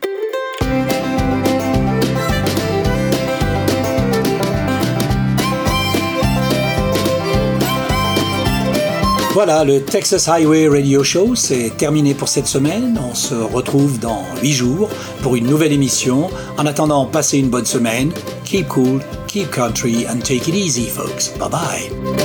Voilà, 9.34 9.64
le 9.64 9.84
Texas 9.84 10.28
Highway 10.28 10.68
Radio 10.68 11.04
Show, 11.04 11.36
c'est 11.36 11.78
terminé 11.78 12.16
pour 12.16 12.28
cette 12.28 12.48
semaine. 12.48 13.00
On 13.08 13.14
se 13.14 13.36
retrouve 13.36 14.00
dans 14.00 14.24
8 14.42 14.52
jours 14.52 14.90
pour 15.22 15.36
une 15.36 15.46
nouvelle 15.46 15.72
émission. 15.72 16.32
En 16.58 16.66
attendant, 16.66 17.06
passez 17.06 17.38
une 17.38 17.52
bonne 17.52 17.68
semaine. 17.68 18.12
Keep 18.44 18.68
cool, 18.70 19.02
keep 19.28 19.52
country, 19.52 20.08
and 20.08 20.22
take 20.22 20.50
it 20.50 20.56
easy, 20.56 20.88
folks. 20.88 21.32
Bye 21.38 21.50
bye. 21.52 22.17